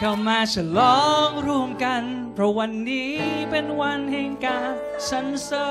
[0.00, 2.02] เข้ามาฉลองร่วมกัน
[2.34, 3.12] เพราะวันนี้
[3.50, 4.72] เป็นวันแห่งการ
[5.10, 5.68] สรรเสริ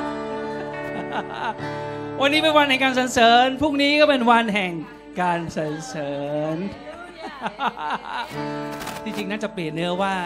[0.00, 0.02] ญ
[2.20, 4.72] วันนี้เป็นวันแห่งการสรรเสริญ พรุ่งนี้ก็เป็นวันแห่ง
[5.20, 6.12] การสรรเสริ
[6.54, 6.56] ญ
[9.04, 10.16] ที่จริงน่าจะเปลี่ยนเนื้อว่า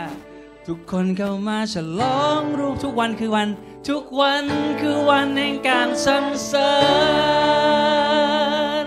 [0.68, 3.48] ทุกคนเข้ามาฉลองรูปทุกวันคือวัน
[3.88, 4.44] ทุกวัน
[4.80, 6.72] คือวันแห่งการสรรเสริ
[8.82, 8.84] ญ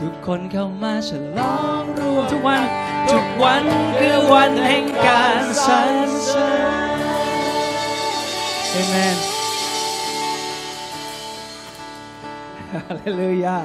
[0.00, 2.62] ทุกคนเข้ามาฉลองรวมทุกวัน
[3.10, 3.64] ทุกวัน
[3.98, 6.50] คือวันแห่งการสรรเสริ
[6.96, 6.98] ญ
[8.70, 9.16] เอเมน
[12.72, 13.58] ฮาเลลูยา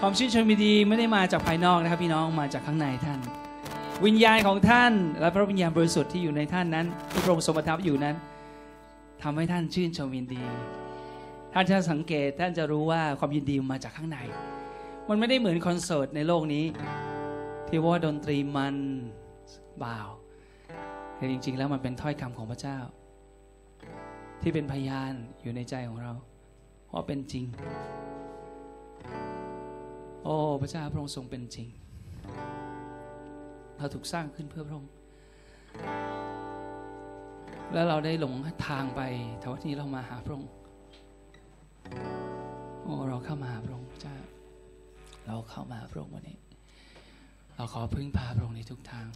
[0.00, 3.20] ความชื่นชมยินดีไม่ได้มาจากภายนอกนะครับพี่น้องมาจากข้างในท่าน
[4.04, 8.16] วิญญาณของท่านและพระวิญญาณบริสุทธิ์ที่อยู่ในท่านนั้นที่พระองค์ทรงประทับอยู่นั้น
[9.22, 10.42] ทำให้ท่านชื่นชมยินดี
[11.52, 14.18] ท่านจะสังเกตท่านจะรู้ว่าความยินดีมาจากข้างใน
[15.08, 16.64] มันไม่ได้เหมือนคอนเสิร์ตในโลกนี้
[17.72, 18.76] ที่ว่าดนตรีมัน
[19.84, 20.08] บ่าว
[21.16, 22.78] แต่จริง ๆ แล้วมันเป็นถ้อยคำของพระเจ้า
[24.42, 26.12] ที่เป็นพยานอยู่ในใจของเรา
[26.92, 27.44] ว่าเป็นจริง
[30.24, 31.68] โอ้พระเจ้าพระองค์ทรงเป็นจริง
[33.76, 34.92] เราถูกสร้างขึ้นเพื่อพระองค์
[37.72, 38.34] แล้วเราได้หลง
[38.68, 39.00] ทางไป
[39.38, 40.50] แต่วันนี้เรามาหาพระองค์
[42.82, 44.16] โอ้เราเข้ามาหาพระองค์พระเจ้า
[45.26, 46.38] เราเข้ามาหาพระองค์วันนี้
[47.60, 49.06] เราขอพึ่งพาพระองค์ในทุกทาง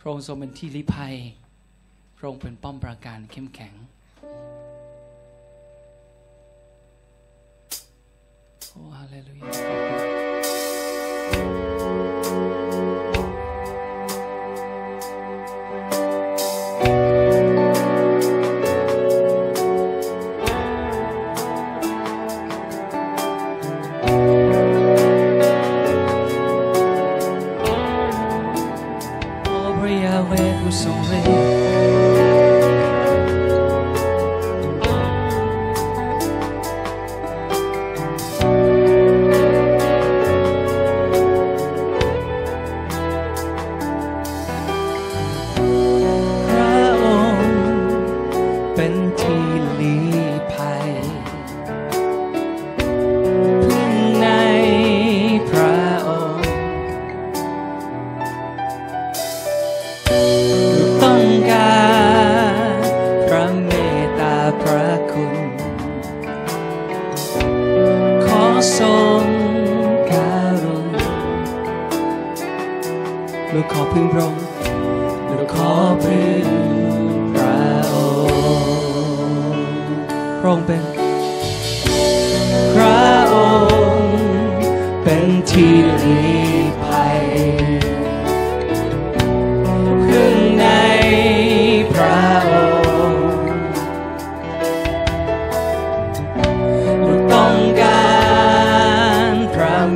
[0.00, 1.14] พระองค์ทรงเป็นที่ลี้ภัย
[2.16, 3.74] พระองค์เป็นป้อมปราการเข้มแข็ง
[8.70, 9.79] โอ้ฮาเลลูยา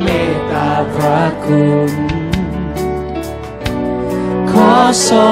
[0.01, 1.91] เมตตาพระคุณ
[4.51, 4.73] ขอ
[5.09, 5.23] ทร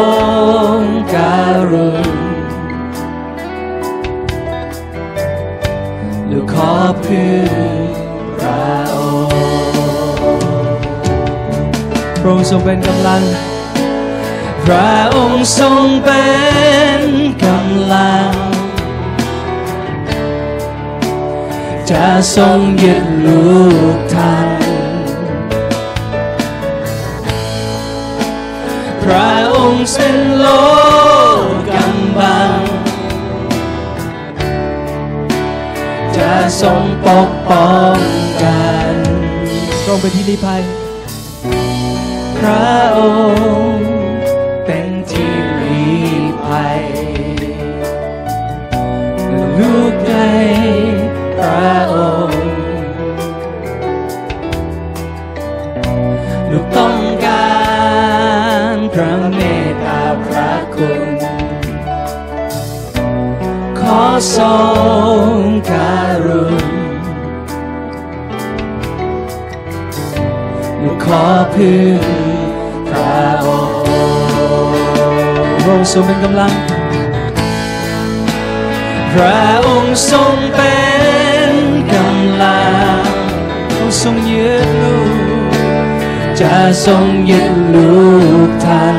[0.78, 0.82] ง
[1.13, 1.38] กา
[1.71, 2.08] รุณ
[6.32, 6.73] ลูกขอ
[7.06, 7.52] พึ่ง
[8.38, 8.97] พระอ
[9.28, 9.76] งค์
[12.19, 13.23] พระองค์ทรงเป็นกำลัง
[14.63, 16.26] พระองค์ทรงเป็
[16.99, 17.02] น
[17.43, 18.30] กำลัง
[21.91, 23.43] จะทรงยึดลู
[23.95, 24.52] กท่าน
[29.03, 30.47] พระองค์สิ้นโล
[31.39, 32.59] กกำบัง
[36.17, 37.97] จะทรงปกป้อง
[38.43, 38.93] กัน
[39.85, 40.63] ทรงเป็นที่ลี้ภัย
[42.37, 42.99] พระอ
[43.75, 43.89] งค์
[44.65, 46.03] เป็นที่ลี้
[46.43, 46.81] ภัย
[49.59, 50.13] ลูกใน
[51.35, 52.22] พระองค์
[58.93, 61.03] พระเมตตาพระคุณ
[63.79, 64.03] ขอ
[64.36, 64.51] ทร
[65.32, 65.38] ง
[65.71, 66.65] การุณ
[70.82, 72.01] ลูขอพึ่ง
[72.89, 73.84] พระองค์
[75.62, 76.53] พระองค์ทรงเป็นกำลัง
[79.13, 80.77] พระองค์ทรงเป็
[81.49, 81.51] น
[81.93, 82.63] กำลั
[82.95, 83.01] ง
[84.01, 85.12] ทรงยึดลูก
[86.41, 87.91] จะทรงยึดลู
[88.47, 88.97] กท่าน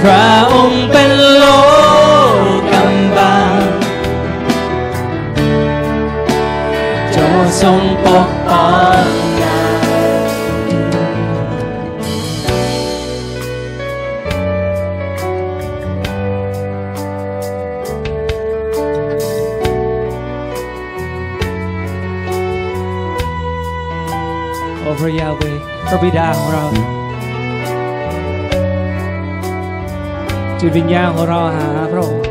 [0.00, 1.44] พระองค์เป็นโล
[2.72, 3.62] กำบัง
[7.14, 7.26] จะ
[7.60, 8.68] ทรงปกป้อ
[9.04, 9.27] ง
[25.98, 26.64] ระบิดาของเรา
[30.60, 32.24] จิตวิญญาณของเราหาพระองค์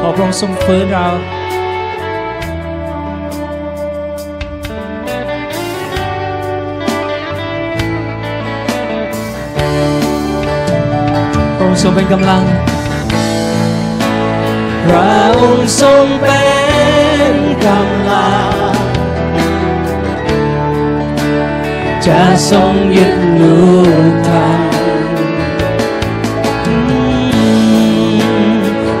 [0.00, 1.06] ขอพระองค์ทรงฟื้นเรา
[11.56, 12.42] พระองค์ทรงเป็นกำลัง
[14.84, 16.44] พระองค์ทรงเป็
[17.32, 17.34] น
[17.64, 18.28] กำลั
[18.70, 18.71] ง
[22.08, 23.60] จะทรงยึดลู
[24.10, 24.70] กทาง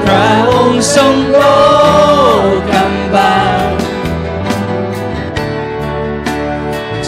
[0.04, 1.38] พระองค์ทรงโล
[2.70, 3.68] กำบัง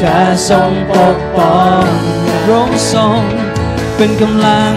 [0.01, 1.87] จะทรงปกป้อง
[2.43, 3.21] พระองค์ทรง
[3.97, 4.75] เป็นกำลัง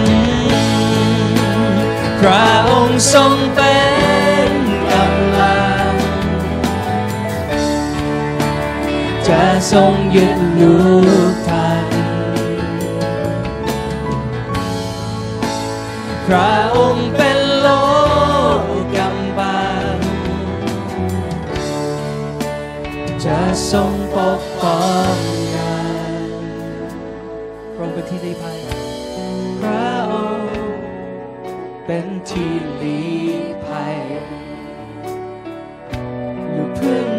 [2.19, 3.86] พระองค์ทรงเป็น
[9.39, 10.75] จะทรงยึดลู
[11.31, 11.85] กทัน
[16.25, 17.67] พระองค์เป็นโล
[18.95, 19.95] กำบัง
[23.25, 23.39] จะ
[23.71, 24.79] ทรงปกป้อ
[25.15, 25.17] ง
[25.55, 26.21] งาน
[27.75, 28.59] พระองค์เป็นที่ลี้ภัย
[29.59, 30.49] พระองค์
[31.85, 33.17] เป็นที่ลี้
[33.65, 33.97] ภัย
[36.55, 37.16] ลูกพึ่ง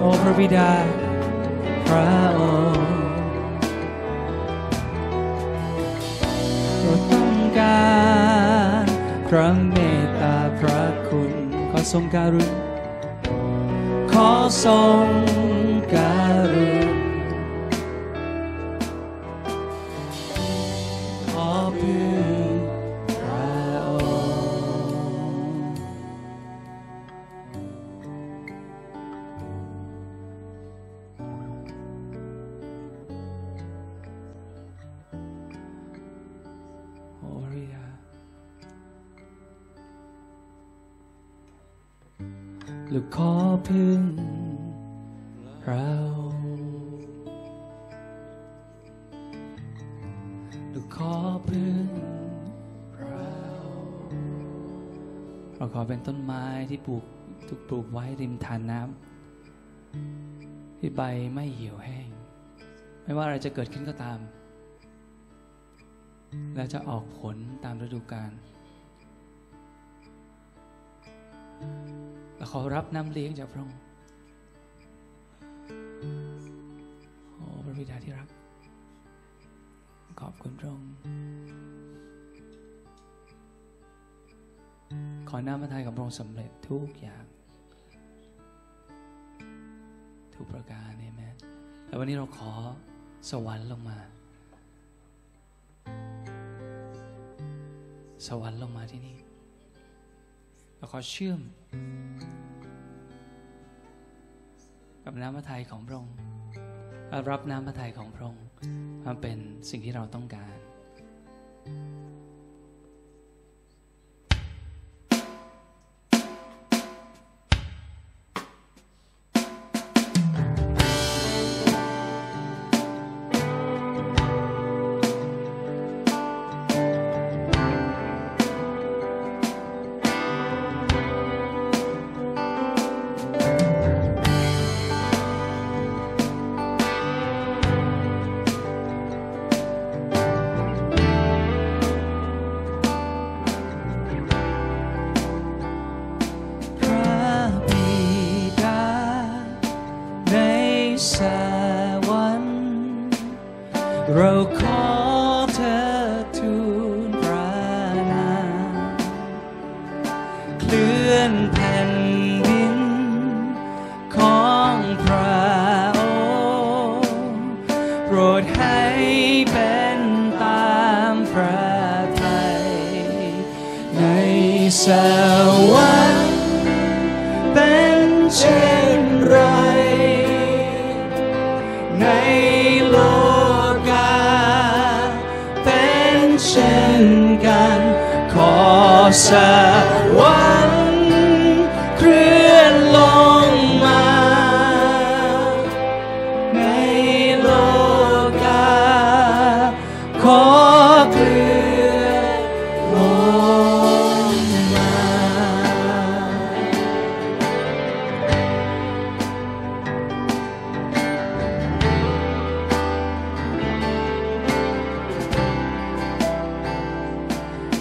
[0.00, 0.70] โอ้พระบิดา
[1.86, 2.40] พระอ
[2.74, 2.98] งค์
[6.80, 7.90] เราต้องกา
[8.82, 8.84] ร
[9.28, 11.32] พระเมตตาพระคุณ
[11.70, 12.50] ขอทรงการุณ
[14.12, 14.30] ขอ
[14.64, 15.06] ทรง
[15.94, 16.14] กา
[16.49, 16.49] รุ
[43.68, 44.00] พึ่ง
[45.62, 45.84] พระ
[46.18, 46.48] องค์
[50.72, 51.14] ลูกขอ
[51.50, 51.86] พึ่ง
[52.94, 53.26] พระ
[53.64, 54.20] องค์
[55.54, 57.04] เราขอเป็นต้นไม้ที่ปลูก
[57.48, 61.02] ถูกปลูกไว้ริมทานน้ำที่ใบ
[61.34, 62.08] ไม่เหี่ยวแห้ง
[63.02, 64.18] ไม่ว่าอะไรจะเกิดขึ้นก็ตาม
[66.54, 68.32] และจะออกผลตามฤดูกาล
[72.40, 73.78] และขอรับน้ำเลี้ยงจากพระองค์
[77.34, 78.28] โอ้พระบิดาที่รัก
[80.20, 80.90] ขอบคุณพระองค์
[85.28, 87.24] ขอน้ำพระทัยของพระองค์สำเร็จทุกอย่าง
[90.34, 91.36] ทุกประการเอเมน
[91.86, 92.52] แล้ววันนี้เราขอ
[93.30, 93.98] สวรรค์ลงมา
[98.26, 99.16] สวรรค์ลงมาที่นี่
[100.76, 101.40] เราขอเชื่อม
[105.04, 106.16] กับน้ำพระทัยของพระองค์
[107.30, 108.44] รับน้ำพระทัยของพระองค์
[109.04, 109.38] มาเป็น
[109.70, 110.54] สิ่งที่เราต้องการ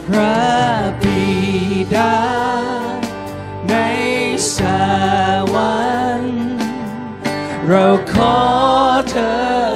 [0.09, 0.39] พระ
[1.01, 1.23] บิ
[1.95, 2.17] ดา
[3.69, 3.73] ใน
[4.55, 4.59] ส
[5.53, 5.79] วร
[6.19, 6.39] รค์
[7.67, 8.37] เราขอ
[9.09, 9.68] เธอ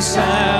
[0.00, 0.57] sound.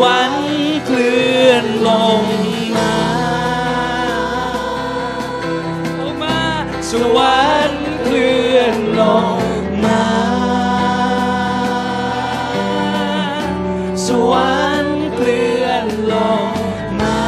[0.00, 0.48] วรรค์
[0.86, 2.22] เคลื่อนลง
[2.76, 2.94] มา
[5.98, 6.40] ลงมา
[6.90, 9.02] สวรรค์เคลื่อนล
[9.36, 9.40] ง
[9.84, 10.04] มา
[14.06, 16.14] สวรรค์เคลื่อนล
[16.48, 16.52] ง
[17.00, 17.20] มา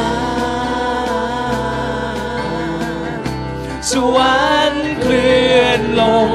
[3.91, 4.41] สวร
[4.71, 6.29] รค์เคลื่อนลง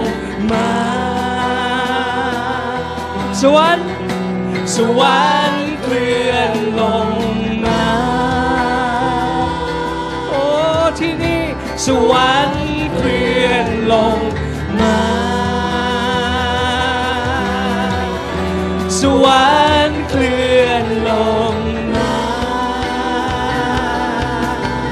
[0.53, 0.71] มา
[3.41, 3.89] สวรรค์
[4.77, 5.38] สวรรค์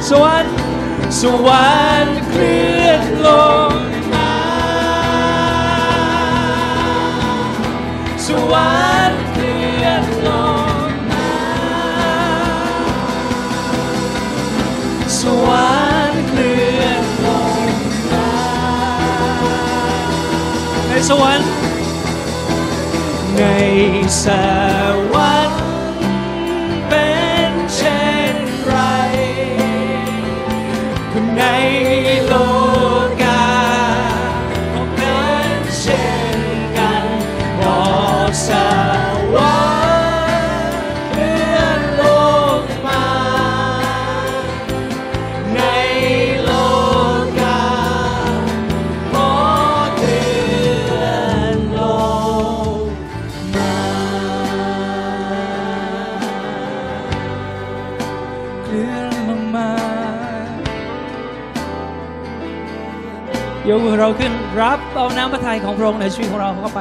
[0.09, 0.55] สวรรค์
[1.21, 1.69] สวร
[2.05, 3.29] รค์เคลื่อนล
[3.71, 3.73] ง
[4.13, 4.35] มา
[8.27, 8.75] สวร
[9.09, 10.29] รค์เคลื่อนล
[10.89, 11.31] งมา
[15.21, 15.75] สวร
[16.11, 17.29] รค์เคลื่อนล
[17.69, 17.71] ง
[18.13, 18.31] มา
[20.89, 21.51] ในสวรรค์
[23.37, 23.43] ใน
[24.23, 24.45] สวร
[24.95, 25.16] รค์
[64.07, 66.81] เราขึ้นรับเอาน้ำพระทัยของพระองค์ในชีวิตของเราเข้าไป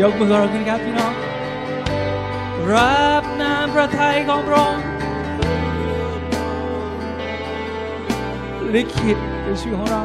[0.00, 1.12] ยกมือเราขึ้นครับพี่น้อง
[2.74, 4.82] รับน้ำพระทัยของพระองค์
[8.74, 10.02] ลิขิตในชีวิตของเรา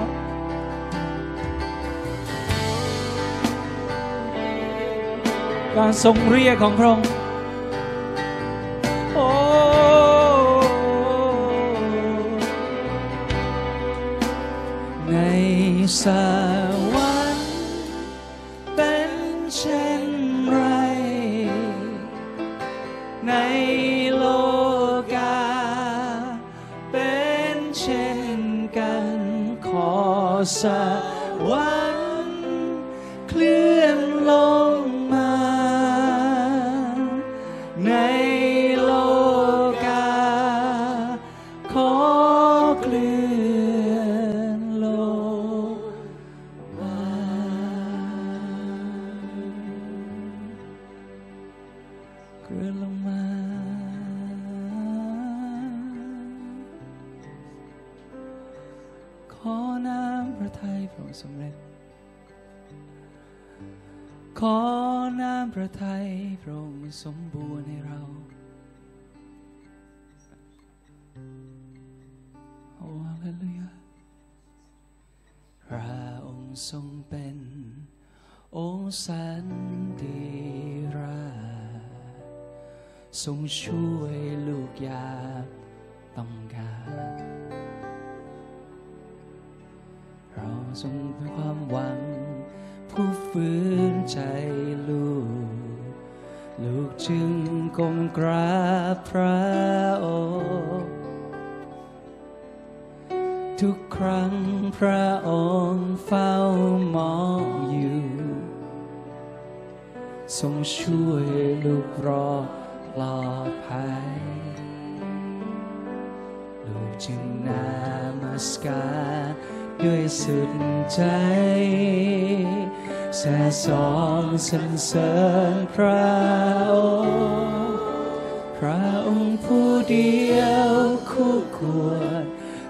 [5.75, 7.18] การทรงเรียกของพระองค์
[27.77, 28.21] เช่น
[28.77, 29.07] กัน
[29.67, 29.93] ขอ
[30.61, 30.63] ส
[31.49, 31.98] วรรค์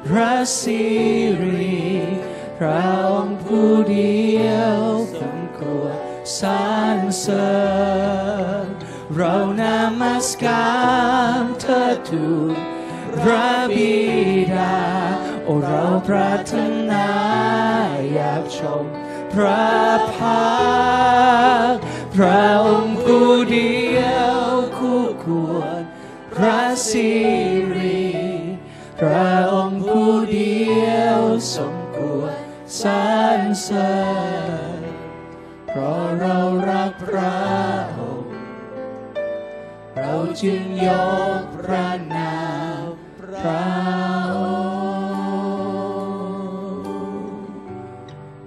[0.08, 0.84] รรัสสิ
[1.41, 1.80] รี
[2.58, 4.78] พระองค์ผู้เดียว
[5.22, 5.95] สมควร
[6.39, 6.52] สร
[6.97, 7.54] รเสริ
[8.64, 8.68] ญ
[9.14, 10.70] เรานามัสกา
[11.41, 12.56] รเธอทูล
[13.22, 13.97] พระบิ
[14.54, 14.78] ดา
[15.45, 16.54] โอเราปรารถ
[16.91, 17.10] นา
[18.14, 18.86] อยากชม
[19.34, 19.70] พระ
[20.16, 20.50] พั
[21.72, 21.76] ก
[22.16, 24.36] พระองค์ผู้เดียว
[24.78, 25.26] คู่ค
[25.56, 25.82] วร
[26.36, 27.10] พระสิ
[27.76, 28.10] ริ
[29.00, 29.34] พระ
[31.56, 32.36] สมควร
[32.82, 32.92] สร
[33.40, 33.94] รเสริ
[34.80, 34.82] ญ
[35.68, 36.38] เพราะเรา
[36.70, 37.38] รักพระ
[37.98, 38.34] องค์
[39.98, 40.90] เราจึงย
[41.40, 42.36] กพระนา
[42.84, 42.88] ม
[43.20, 43.64] พระ
[44.36, 44.90] อง
[46.70, 47.56] ค์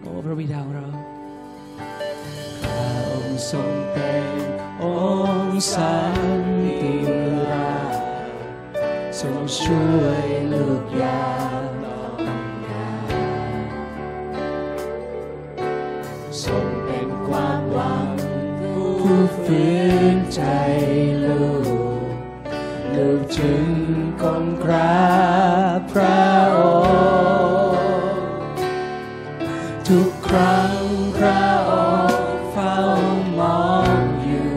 [0.00, 0.86] โอ้พระบิดาของเรา
[2.62, 4.26] พระองค์ทรงเป็น
[4.82, 4.84] อ
[5.38, 6.16] งค์สัน
[9.18, 11.41] ทรงช่วยลูกยา
[24.22, 25.02] งกองกรา
[25.78, 28.20] บพระองค์
[29.88, 30.76] ทุกครั้ง
[31.16, 31.72] พระอ
[32.10, 32.78] งค์เฝ้า
[33.38, 33.66] มอ
[33.96, 34.54] งอยู่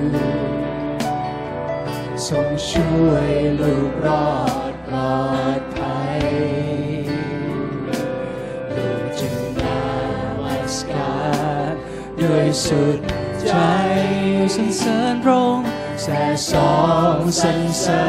[2.27, 4.31] ทรงช่วยลูกรอ
[4.71, 5.21] ดปลอ
[5.59, 6.21] ดภัย
[8.75, 9.83] ลูกจึงนา
[10.41, 11.15] มัสกา
[11.71, 11.73] ร
[12.21, 12.99] ด้วยสุด
[13.47, 13.53] ใจ
[14.55, 15.67] สรรเสริญพระองค์
[16.01, 16.75] แส่สอ
[17.15, 18.05] งสรรเสริ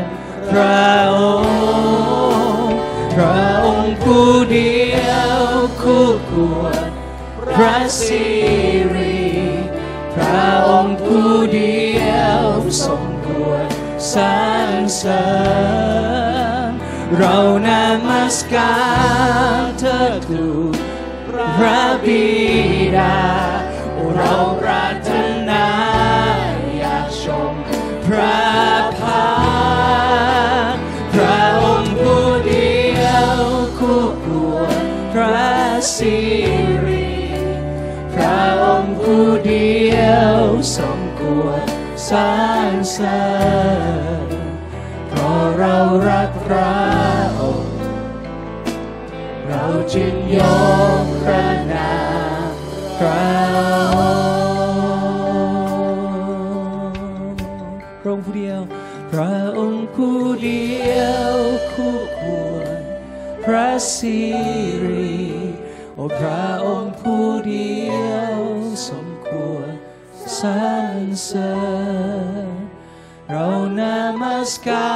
[0.00, 0.21] ญ
[0.52, 2.76] พระองค์
[3.14, 5.38] พระองค์ผู้เดียว
[5.82, 6.84] คู่ควร
[7.54, 8.26] พระสิ
[8.94, 9.30] ริ
[10.14, 12.42] พระองค์ผู้เดียว
[12.86, 13.66] สมควร
[14.12, 15.26] สรรเสริ
[16.68, 16.70] ญ
[17.16, 17.36] เรา
[17.66, 18.74] นามัสกา
[19.60, 19.98] รเธอ
[20.28, 20.74] ทูล
[21.56, 22.26] พระบิ
[22.96, 23.18] ดา
[24.14, 24.81] เราปรา
[35.90, 36.16] สิ
[36.86, 37.10] ริ
[38.14, 40.00] พระองค์ผู้เดีย
[40.34, 40.38] ว
[40.76, 41.62] สมควร
[42.08, 42.16] สร
[42.70, 43.22] รเสริ
[44.26, 44.28] ญ
[45.08, 45.76] เพราะเรา
[46.08, 46.74] รักพระ
[47.40, 47.78] องค์
[49.48, 49.64] เรา
[49.94, 50.38] จึงย
[51.02, 51.94] กพระนา
[52.46, 52.50] ม
[52.98, 53.24] พระ
[53.96, 54.98] อง
[57.78, 58.60] ค์พระองค์ผู้เดียว
[59.12, 60.66] พระองค์ผู้เดี
[60.98, 61.00] ย
[61.32, 61.34] ว
[61.72, 62.80] คู่ควร
[63.44, 64.18] พระสิ
[64.86, 65.21] ริ
[66.18, 67.78] พระองค์ผู้เดี
[68.10, 68.38] ยว
[68.88, 69.70] สมควร
[70.40, 70.62] สร
[70.96, 71.56] รเสริ
[72.46, 72.48] ญ
[73.28, 73.48] เรา
[73.78, 74.92] นามัสกา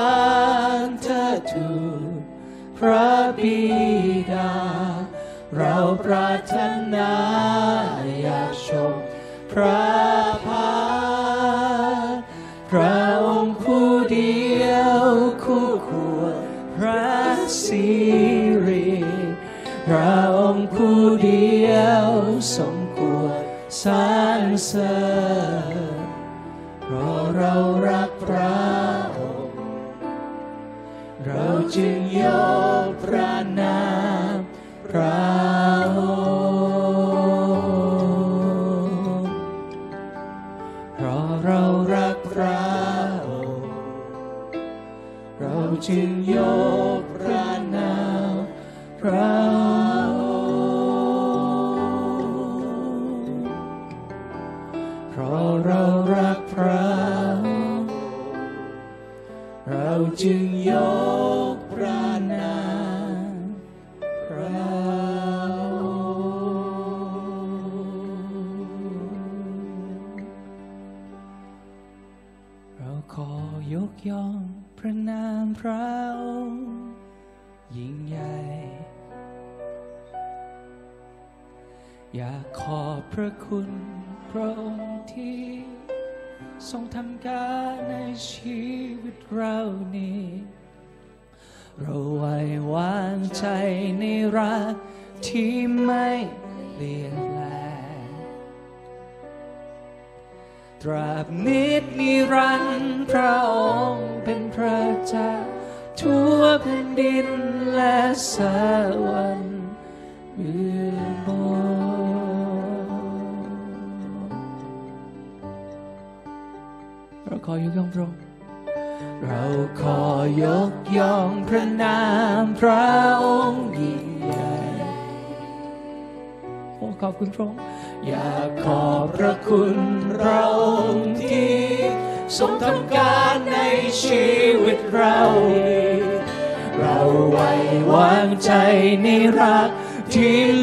[0.83, 2.03] รเธอทูล
[2.79, 3.63] พระบิ
[4.33, 4.55] ดา
[5.57, 6.57] เราปรารถ
[6.95, 7.13] นา
[8.21, 8.95] อยากชม
[9.53, 10.36] พระ
[22.57, 23.43] สมควร
[23.83, 23.93] สร
[24.41, 24.97] รเสริ
[25.97, 25.99] ญ
[26.83, 27.55] เพราะเรา
[27.89, 28.57] รักพระ
[29.19, 29.59] องค์
[31.27, 32.25] เราจึงย
[32.87, 33.81] กพระนา
[34.35, 34.37] ม
[34.87, 35.26] พระ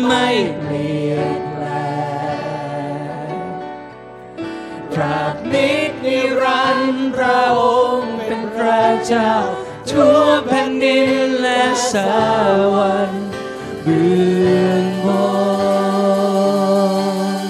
[0.07, 0.27] ไม่
[0.59, 1.65] เปลี่ยนแปล
[3.27, 3.37] ง
[4.93, 7.61] ตราบนิดนิรันดร์พระอ
[7.95, 9.33] งค์เป็นพระเจ้า
[9.89, 11.09] ทั่วแผ่นดิน
[11.41, 11.93] และส
[12.73, 13.25] วรรค์
[13.83, 15.07] เบื้องบ
[17.39, 17.43] น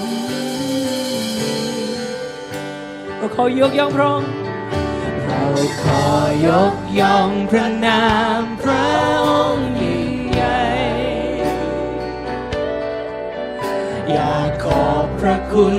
[3.16, 4.30] เราขอยกย่องพระองค์
[5.24, 5.44] เรา
[5.82, 6.06] ขอ
[6.46, 8.02] ยกย่องพระนา
[8.40, 9.13] มพระ
[14.16, 15.76] อยากขอบพระคุณ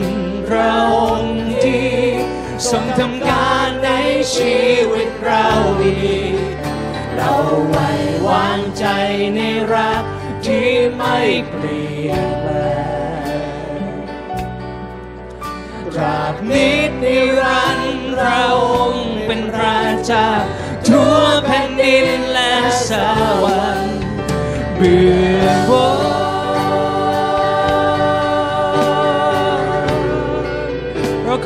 [0.48, 1.96] พระองค์ที่
[2.70, 3.90] ทรงทำการใน
[4.36, 4.60] ชี
[4.92, 5.48] วิตเรา
[5.84, 6.00] ดี
[7.16, 7.34] เรา
[7.68, 7.90] ไว้
[8.28, 8.86] วางใจ
[9.36, 9.42] ใน
[9.74, 10.04] รัก
[10.46, 11.18] ที่ไม่
[11.50, 12.52] เปลี่ยนแปล
[13.78, 13.82] ง
[15.94, 18.42] ตราบนิดนิรันดร์เรา
[18.74, 20.30] องค์เป็นระเจ้า
[20.88, 22.56] ทั่วแผ่นดินและ
[22.90, 22.92] ส
[23.44, 24.00] วรรค์
[24.76, 25.10] เบื้
[25.44, 25.95] องบน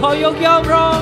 [0.04, 1.02] ขอยกย่องร้อง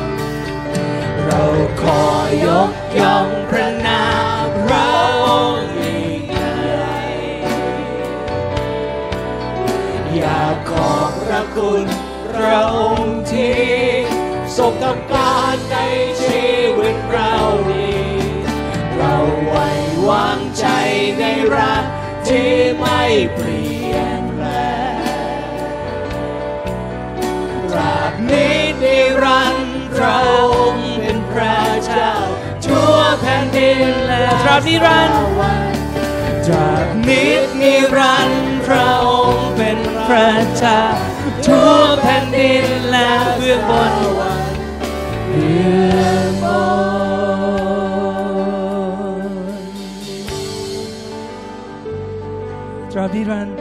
[1.26, 1.44] เรา
[1.82, 2.02] ขอ
[2.46, 4.04] ยกย่องพระนา
[4.46, 4.88] มพระ
[5.26, 6.58] องค์ยิ่งใหญ่
[10.16, 11.82] อยากขอบพระคุณ
[12.36, 13.68] พระองค์ที่
[14.58, 15.78] ทรงทำการใน
[16.24, 17.36] ชีวิตเรา
[17.72, 18.10] นี้
[18.98, 19.68] เราไว้
[20.10, 20.66] วางใจ
[21.20, 21.24] ใน
[21.56, 21.86] รัก
[22.28, 23.02] ที่ไม่
[23.34, 24.46] เปลี่ยนแปล
[24.96, 25.08] ง
[27.76, 28.67] ราบนี้
[29.24, 30.36] รันดร์พระอ
[30.74, 32.12] งค์เป็นพระเจ้า
[32.66, 35.20] ทั่วแผ่นดินและตราบนิรันดร์
[36.46, 40.82] ตราบนี้นิรันดร์พระองค์เป็นพระเจ้า
[41.46, 43.94] ทั่วแผ่นดินและเบื้องบน
[45.30, 45.66] เบื้
[46.00, 46.46] องบ
[49.22, 49.32] น
[52.92, 53.58] ตราบนิรันดร์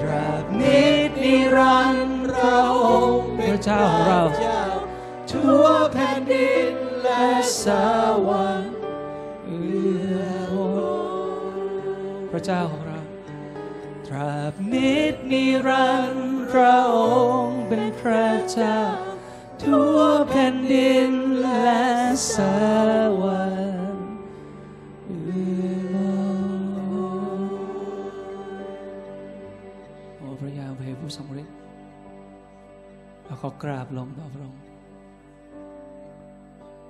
[0.00, 0.90] ตราบนี้
[1.22, 2.76] นิรันดร์พระอ
[3.08, 4.22] งค์เป็นพระเจ้าของเรา
[5.32, 7.26] ทั่วแผ่นดินและ
[7.64, 7.66] ส
[8.26, 8.76] วรรค์
[9.44, 10.52] เอื้อ
[12.30, 13.00] พระเจ้าของเรา
[14.06, 16.96] ตราบนิดนิรันดร์พระอ
[17.42, 18.80] งค์เป็นพระเจ้า
[19.62, 19.98] ทั่ว
[20.28, 21.12] แผ่นดิน
[21.42, 21.76] และ
[22.34, 22.36] ส
[23.20, 23.42] วร
[23.92, 24.06] รค์
[25.06, 25.62] เอื้
[25.94, 25.96] อ
[26.40, 27.48] ม
[30.16, 31.54] โอพระยาเวผู้ทรงฤทธิ์
[33.24, 34.67] เราขอกราบลงต่อพระองค์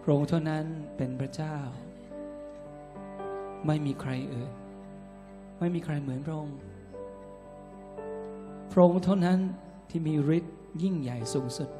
[0.08, 0.64] ระองค์เท่านั้น
[0.96, 1.56] เป็นพระเจ้า
[3.66, 4.52] ไม่มีใครอื่น
[5.58, 6.58] ไม่มีใครเหมือนพระองค์
[8.72, 9.38] พระองค์เท่านั้น
[9.90, 11.70] ที่มีฤทธิ์ยิ่งใหญ่สูงสุด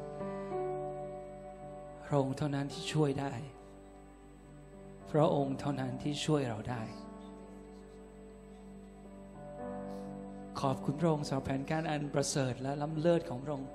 [2.05, 3.33] พระองค์เท่านั้นที่ช่วยได้
[5.11, 6.83] พระองค์เท่านั้นที่ช่วยเราได้
[10.61, 13.69] ขอบคุณพระองค์สำหรับแผนการอันประเสริฐและล้ำเลิศของพระองค์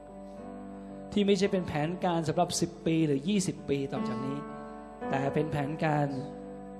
[1.17, 4.39] ที่ไม่ใช่เป็นแผนการสำหรับ 10 ปีหรือ 20 ปีต่อจากนี้
[5.11, 6.07] แต่เป็นแผนการ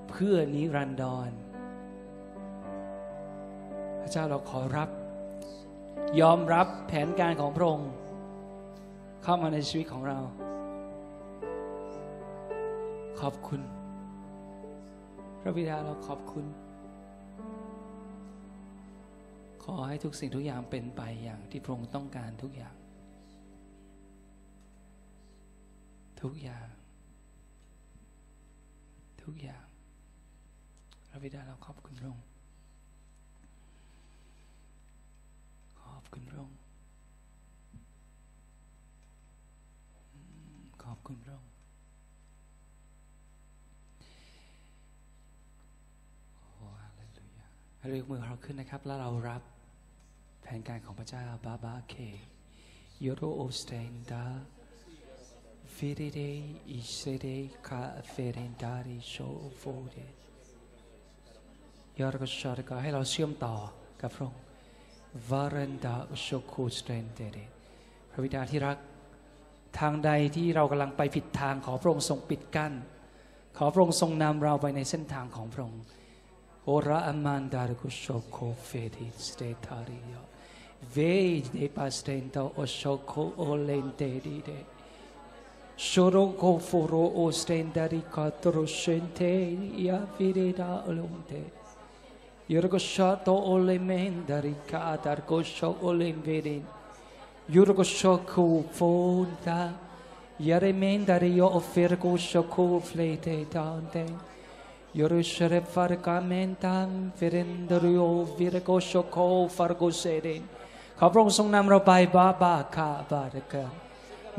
[0.09, 1.29] เพื่อนิรันดร
[4.01, 4.89] พระเจ้าเราขอรับ
[6.21, 7.91] ยอมรับแผนการของพระองค์
[9.23, 10.19] เข้ามาในชีวิตของเรา
[13.21, 13.61] ขอบคุณ
[15.41, 16.45] พระบิดาเราขอบคุณ
[19.63, 22.74] ขอให้ทุกสิ่งทุกอย่างเป็นไปอย่างที่พระองค์ต้องการทุกอย่าง
[26.25, 26.67] ทุกอย่าง
[29.23, 29.65] ทุกอย่าง
[31.09, 32.25] พระบิดาเราขอบคุณพระองค์
[35.81, 36.57] ขอบคุณพระองค์
[40.83, 41.51] ขอบคุณพระองค์
[46.35, 47.47] โอ้ฮาเลลูยา
[47.77, 49.41] ให้เรายกมือเราขึ้นนะครับ แล้วเรารับ
[50.41, 51.95] แผนการของพระเจ้าบาบาเค
[53.03, 54.23] ยูโรโอสเตนดา
[55.65, 56.29] Vedere
[56.77, 57.81] i sere ka
[58.13, 60.05] ferentari so fode
[61.99, 63.55] ยอดก็ชอดก็ให้เราเชื่อมต่อ
[64.01, 64.41] กับพระองค์
[65.29, 67.37] วารันดาอุชโคสเตนเตเด
[68.11, 68.77] พระบิดาที่รัก
[69.79, 72.73] ทางใดที่เรากำลังไปผิดทางขอพระองค์ทรงปิดกั้น
[73.57, 75.83] ขอพระองค์ทรงนำเราไปในเส้นทางของพระองค์
[76.63, 80.13] โอราอามันดารุกุโชโคเฟดิสเตทาริย
[80.91, 80.97] เว
[81.51, 84.49] เดปาสเตนโตโอโชโคโอเลนเตดีเด
[85.77, 91.43] Shoroko foro o stendari katro shente ya vireda olonte.
[92.49, 96.63] Yorgo shato ole mendari katar ko sho ole verin.
[97.51, 99.73] Yorgo shoko fonda.
[100.39, 104.05] Yare mendari yo offergo shoko flete dante.
[104.95, 110.43] Yoru shere farka mentam verendario virgo shoko fargo seden.
[110.99, 113.65] ขอพระองค์ทรงนำเราไปบาบาคาบาดกา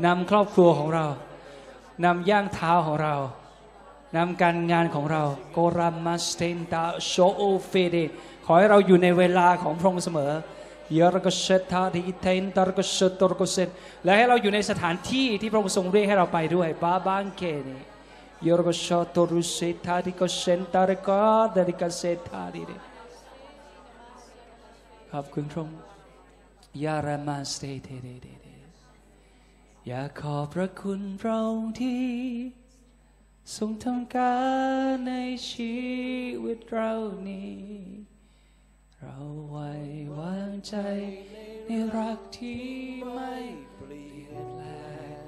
[0.05, 1.05] นำครอบครัวของเรา
[2.03, 3.15] นำย่างเท้าของเรา
[4.15, 5.23] นำการงานของเรา
[5.53, 7.97] โกรามาสเตนตาโชโอเฟเด
[8.45, 10.31] ขอให้เราอยู่ในเวลาของพระองค์เสมอ
[10.97, 13.69] ยารกเชตาดิเทนตารกเชตรกเซน
[14.03, 17.67] และให้เราอยู่ในสถานที่ที่พระองค์ทรงเรียกให้เราไปด้วยบาบางเคเน
[18.45, 21.23] ยารกชตรุเซตาดิกเซนตารกา
[21.55, 22.71] ดาดิกเซตาดิเด
[25.11, 25.77] ขอบคุณพระองค์
[26.83, 28.46] ยารามาสเตเทเดเด
[29.89, 32.07] อยากขอบพระคุณพระองค์ที่
[33.55, 34.37] ทรงทำกา
[34.89, 35.13] รใน
[35.51, 35.77] ชี
[36.43, 36.93] วิตเรา
[37.29, 37.61] นี้
[38.99, 39.17] เรา
[39.49, 39.73] ไว้
[40.17, 40.75] วางใจ
[41.65, 42.65] ในรักที่
[43.13, 43.35] ไม่
[43.75, 44.65] เปลี่ยนแปล
[45.19, 45.25] ง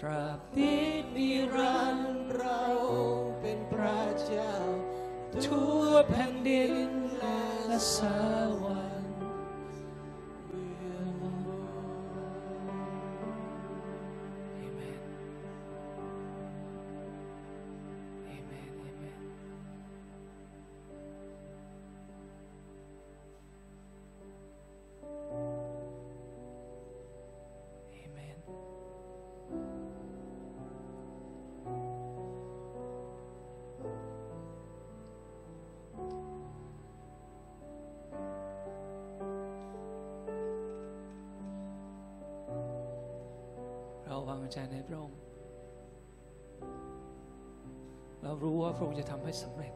[0.00, 2.62] ตราบนิดนิรันดร์เรา
[3.40, 4.54] เป็นพระเจ้า
[5.44, 7.98] ทั่วแผ่นดินและส
[8.62, 8.87] วรรค์
[48.68, 49.72] ว่าพระองค์จะทำให้สำเร็จ